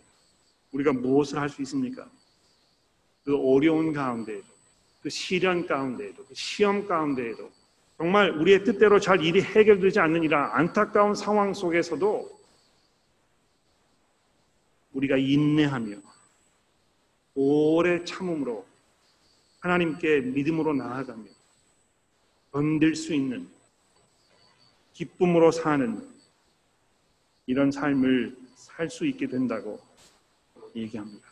우리가 0.77 0.93
무엇을 0.93 1.39
할 1.39 1.49
수 1.49 1.61
있습니까? 1.63 2.07
그 3.23 3.35
어려운 3.35 3.93
가운데에도 3.93 4.45
그 5.01 5.09
시련 5.09 5.65
가운데에도 5.65 6.25
그 6.25 6.33
시험 6.35 6.87
가운데에도 6.87 7.51
정말 7.97 8.29
우리의 8.29 8.63
뜻대로 8.63 8.99
잘 8.99 9.23
일이 9.23 9.41
해결되지 9.41 9.99
않는 9.99 10.23
이런 10.23 10.49
안타까운 10.51 11.15
상황 11.15 11.53
속에서도 11.53 12.37
우리가 14.93 15.17
인내하며 15.17 15.97
오래 17.35 18.03
참음으로 18.03 18.65
하나님께 19.59 20.21
믿음으로 20.21 20.73
나아가며 20.73 21.25
건들 22.51 22.95
수 22.95 23.13
있는 23.13 23.49
기쁨으로 24.93 25.51
사는 25.51 26.07
이런 27.47 27.71
삶을 27.71 28.37
살 28.55 28.89
수 28.89 29.05
있게 29.05 29.27
된다고 29.27 29.86
얘기합니다. 30.77 31.27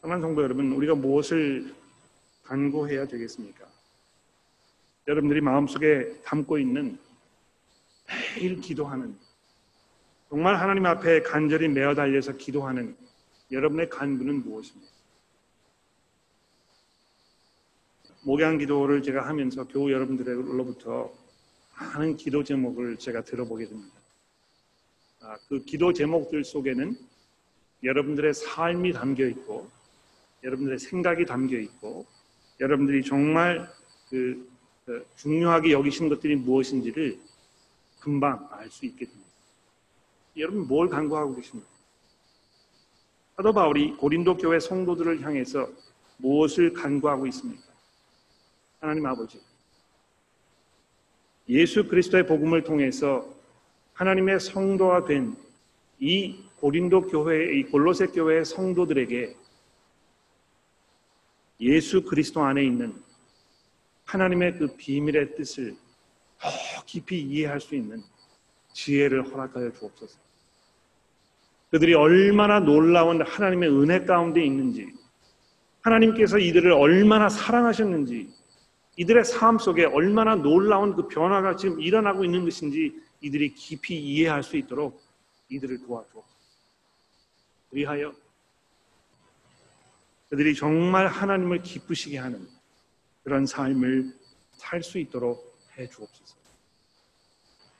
사랑하는 0.00 0.22
성도 0.22 0.42
여러분, 0.42 0.72
우리가 0.72 0.94
무엇을 0.94 1.74
간구해야 2.44 3.06
되겠습니까? 3.06 3.66
여러분들이 5.06 5.40
마음속에 5.40 6.20
담고 6.22 6.58
있는 6.58 6.98
매일 8.36 8.60
기도하는 8.60 9.18
정말 10.28 10.56
하나님 10.56 10.86
앞에 10.86 11.22
간절히 11.22 11.68
매어 11.68 11.94
달려서 11.94 12.32
기도하는 12.36 12.96
여러분의 13.50 13.88
간구는 13.88 14.44
무엇입니까? 14.44 14.92
목양 18.22 18.58
기도를 18.58 19.02
제가 19.02 19.26
하면서 19.26 19.66
교우 19.66 19.90
여러분들로부터 19.90 21.12
많은 21.78 22.16
기도 22.16 22.44
제목을 22.44 22.98
제가 22.98 23.22
들어보게 23.22 23.66
됩니다. 23.66 23.97
아, 25.28 25.36
그 25.46 25.62
기도 25.62 25.92
제목들 25.92 26.42
속에는 26.42 26.96
여러분들의 27.84 28.32
삶이 28.32 28.94
담겨 28.94 29.26
있고, 29.26 29.68
여러분들의 30.42 30.78
생각이 30.78 31.26
담겨 31.26 31.58
있고, 31.58 32.06
여러분들이 32.60 33.04
정말 33.04 33.70
그, 34.08 34.50
그 34.86 35.06
중요하게 35.16 35.72
여기신 35.72 36.08
것들이 36.08 36.34
무엇인지를 36.36 37.18
금방 38.00 38.48
알 38.50 38.70
수 38.70 38.86
있게 38.86 39.04
됩니다. 39.04 39.28
여러분 40.38 40.66
뭘 40.66 40.88
간구하고 40.88 41.34
계십니까? 41.34 41.68
사도 43.36 43.52
바울이 43.52 43.96
고린도 43.98 44.38
교회 44.38 44.58
성도들을 44.58 45.20
향해서 45.20 45.68
무엇을 46.16 46.72
간구하고 46.72 47.26
있습니까? 47.26 47.64
하나님 48.80 49.04
아버지, 49.04 49.38
예수 51.50 51.86
그리스도의 51.86 52.26
복음을 52.26 52.64
통해서 52.64 53.37
하나님의 53.98 54.40
성도가 54.40 55.04
된 55.04 55.48
이 56.00 56.44
고린도 56.56 57.08
교회, 57.08 57.58
이 57.58 57.64
골로새 57.64 58.08
교회의 58.08 58.44
성도들에게 58.44 59.34
예수 61.60 62.02
그리스도 62.04 62.40
안에 62.42 62.64
있는 62.64 62.94
하나님의 64.04 64.58
그 64.58 64.76
비밀의 64.76 65.34
뜻을 65.34 65.76
더 66.40 66.48
깊이 66.86 67.20
이해할 67.20 67.60
수 67.60 67.74
있는 67.74 68.02
지혜를 68.72 69.28
허락하여 69.32 69.72
주옵소서. 69.72 70.20
그들이 71.70 71.94
얼마나 71.94 72.60
놀라운 72.60 73.20
하나님의 73.20 73.68
은혜 73.70 74.04
가운데 74.04 74.42
있는지, 74.42 74.86
하나님께서 75.82 76.38
이들을 76.38 76.72
얼마나 76.72 77.28
사랑하셨는지, 77.28 78.30
이들의 78.96 79.24
삶 79.24 79.58
속에 79.58 79.84
얼마나 79.84 80.36
놀라운 80.36 80.94
그 80.94 81.08
변화가 81.08 81.56
지금 81.56 81.80
일어나고 81.80 82.24
있는 82.24 82.44
것인지 82.44 82.94
이들이 83.20 83.54
깊이 83.54 83.98
이해할 83.98 84.42
수 84.42 84.56
있도록 84.56 85.02
이들을 85.48 85.78
도와줘. 85.86 86.22
위하여 87.70 88.14
그들이 90.30 90.54
정말 90.54 91.06
하나님을 91.06 91.62
기쁘시게 91.62 92.18
하는 92.18 92.48
그런 93.24 93.46
삶을 93.46 94.16
살 94.52 94.82
수 94.82 94.98
있도록 94.98 95.56
해 95.78 95.88
주옵소서. 95.88 96.36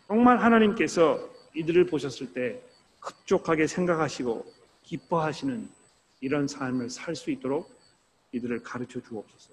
정말 0.06 0.38
하나님께서 0.38 1.28
이들을 1.54 1.86
보셨을 1.86 2.32
때 2.32 2.62
흡족하게 3.00 3.66
생각하시고 3.66 4.50
기뻐하시는 4.84 5.68
이런 6.20 6.48
삶을 6.48 6.90
살 6.90 7.14
수 7.14 7.30
있도록 7.30 7.70
이들을 8.32 8.62
가르쳐 8.62 9.00
주옵소서. 9.00 9.52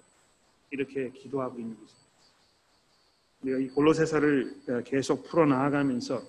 이렇게 0.70 1.10
기도하고 1.10 1.58
있는 1.58 1.78
것입니다. 1.78 2.05
우리가 3.42 3.58
이 3.58 3.68
골로새서를 3.68 4.84
계속 4.84 5.24
풀어 5.24 5.46
나아가면서 5.46 6.22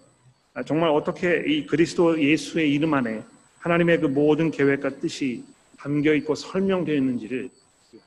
정말 0.66 0.90
어떻게 0.90 1.44
이 1.48 1.66
그리스도 1.66 2.22
예수의 2.22 2.74
이름 2.74 2.94
안에 2.94 3.24
하나님의 3.60 4.02
그 4.02 4.06
모든 4.08 4.52
계획과 4.52 5.00
뜻이 5.00 5.44
담겨 5.78 6.14
있고 6.16 6.36
설명되어 6.36 6.96
있는지를 6.96 7.50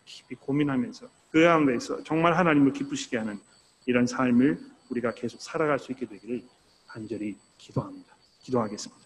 깊이 0.05 0.35
고민하면서 0.35 1.09
그 1.31 1.43
가운데서 1.43 2.03
정말 2.03 2.37
하나님을 2.37 2.73
기쁘시게 2.73 3.19
하는 3.19 3.39
이런 3.87 4.07
삶을 4.07 4.59
우리가 4.91 5.15
계속 5.15 5.41
살아갈 5.41 5.79
수 5.79 5.93
있게 5.93 6.07
되기를 6.07 6.43
간절히 6.87 7.37
기도합니다. 7.57 8.15
기도하겠습니다. 8.43 9.01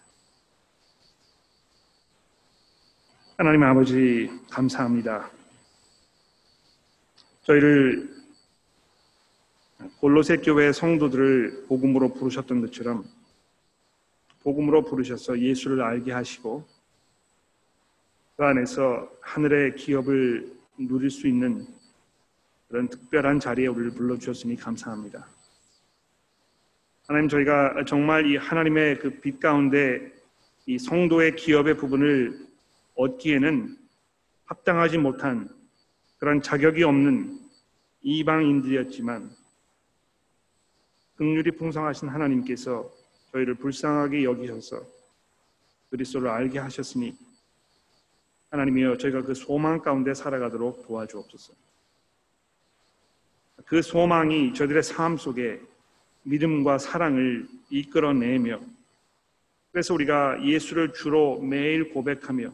하나님 3.37 3.63
아버지 3.63 4.31
감사합니다. 4.49 5.29
저희를 7.43 8.24
골로새 9.99 10.37
교회 10.37 10.71
성도들을 10.71 11.65
복음으로 11.67 12.13
부르셨던 12.13 12.61
것처럼 12.61 13.03
복음으로 14.43 14.83
부르셔서 14.83 15.39
예수를 15.39 15.81
알게 15.81 16.11
하시고 16.11 16.65
그 18.37 18.43
안에서 18.43 19.09
하늘의 19.21 19.75
기업을 19.75 20.53
누릴 20.77 21.09
수 21.09 21.27
있는 21.27 21.65
그런 22.67 22.87
특별한 22.89 23.39
자리에 23.39 23.67
우리를 23.67 23.91
불러주셨으니 23.91 24.55
감사합니다. 24.57 25.27
하나님 27.07 27.29
저희가 27.29 27.85
정말 27.85 28.25
이 28.25 28.35
하나님의 28.35 28.99
그 28.99 29.21
빛 29.21 29.39
가운데 29.39 30.11
이 30.65 30.77
성도의 30.79 31.35
기업의 31.35 31.77
부분을 31.77 32.47
얻기에는 32.95 33.77
합당하지 34.45 34.97
못한 34.97 35.47
그런 36.17 36.41
자격이 36.41 36.83
없는 36.83 37.39
이방인들이었지만 38.01 39.29
긍휼이 41.17 41.51
풍성하신 41.51 42.09
하나님께서 42.09 42.91
저희를 43.31 43.55
불쌍하게 43.55 44.23
여기셔서 44.23 44.81
그리스도를 45.89 46.29
알게 46.29 46.59
하셨으니 46.59 47.15
하나님이여 48.49 48.97
저희가 48.97 49.21
그 49.21 49.33
소망 49.33 49.79
가운데 49.81 50.13
살아가도록 50.13 50.85
도와주옵소서. 50.87 51.53
그 53.65 53.81
소망이 53.81 54.53
저들의 54.53 54.83
삶 54.83 55.17
속에 55.17 55.61
믿음과 56.23 56.77
사랑을 56.77 57.47
이끌어내며 57.69 58.59
그래서 59.71 59.93
우리가 59.93 60.45
예수를 60.45 60.93
주로 60.93 61.39
매일 61.41 61.93
고백하며 61.93 62.51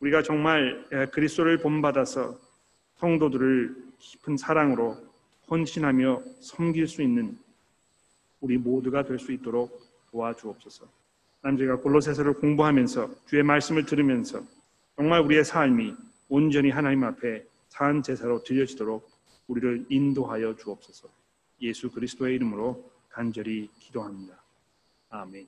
우리가 0.00 0.22
정말 0.22 0.84
그리스도를 1.12 1.58
본받아서 1.58 2.38
성도들을 2.96 3.76
깊은 3.98 4.36
사랑으로 4.36 5.13
헌신하며 5.54 6.22
섬길 6.40 6.88
수 6.88 7.00
있는 7.00 7.38
우리 8.40 8.58
모두가 8.58 9.04
될 9.04 9.18
수 9.18 9.30
있도록 9.32 9.80
도와주옵소서. 10.10 10.86
난 11.42 11.56
저희가 11.56 11.76
골로새서를 11.76 12.34
공부하면서 12.34 13.26
주의 13.26 13.42
말씀을 13.42 13.86
들으면서 13.86 14.42
정말 14.96 15.20
우리의 15.20 15.44
삶이 15.44 15.94
온전히 16.28 16.70
하나님 16.70 17.04
앞에 17.04 17.46
산 17.68 18.02
제사로 18.02 18.42
드려지도록 18.42 19.08
우리를 19.46 19.86
인도하여 19.88 20.56
주옵소서. 20.56 21.08
예수 21.60 21.90
그리스도의 21.90 22.34
이름으로 22.36 22.90
간절히 23.10 23.68
기도합니다. 23.78 24.34
아멘. 25.10 25.46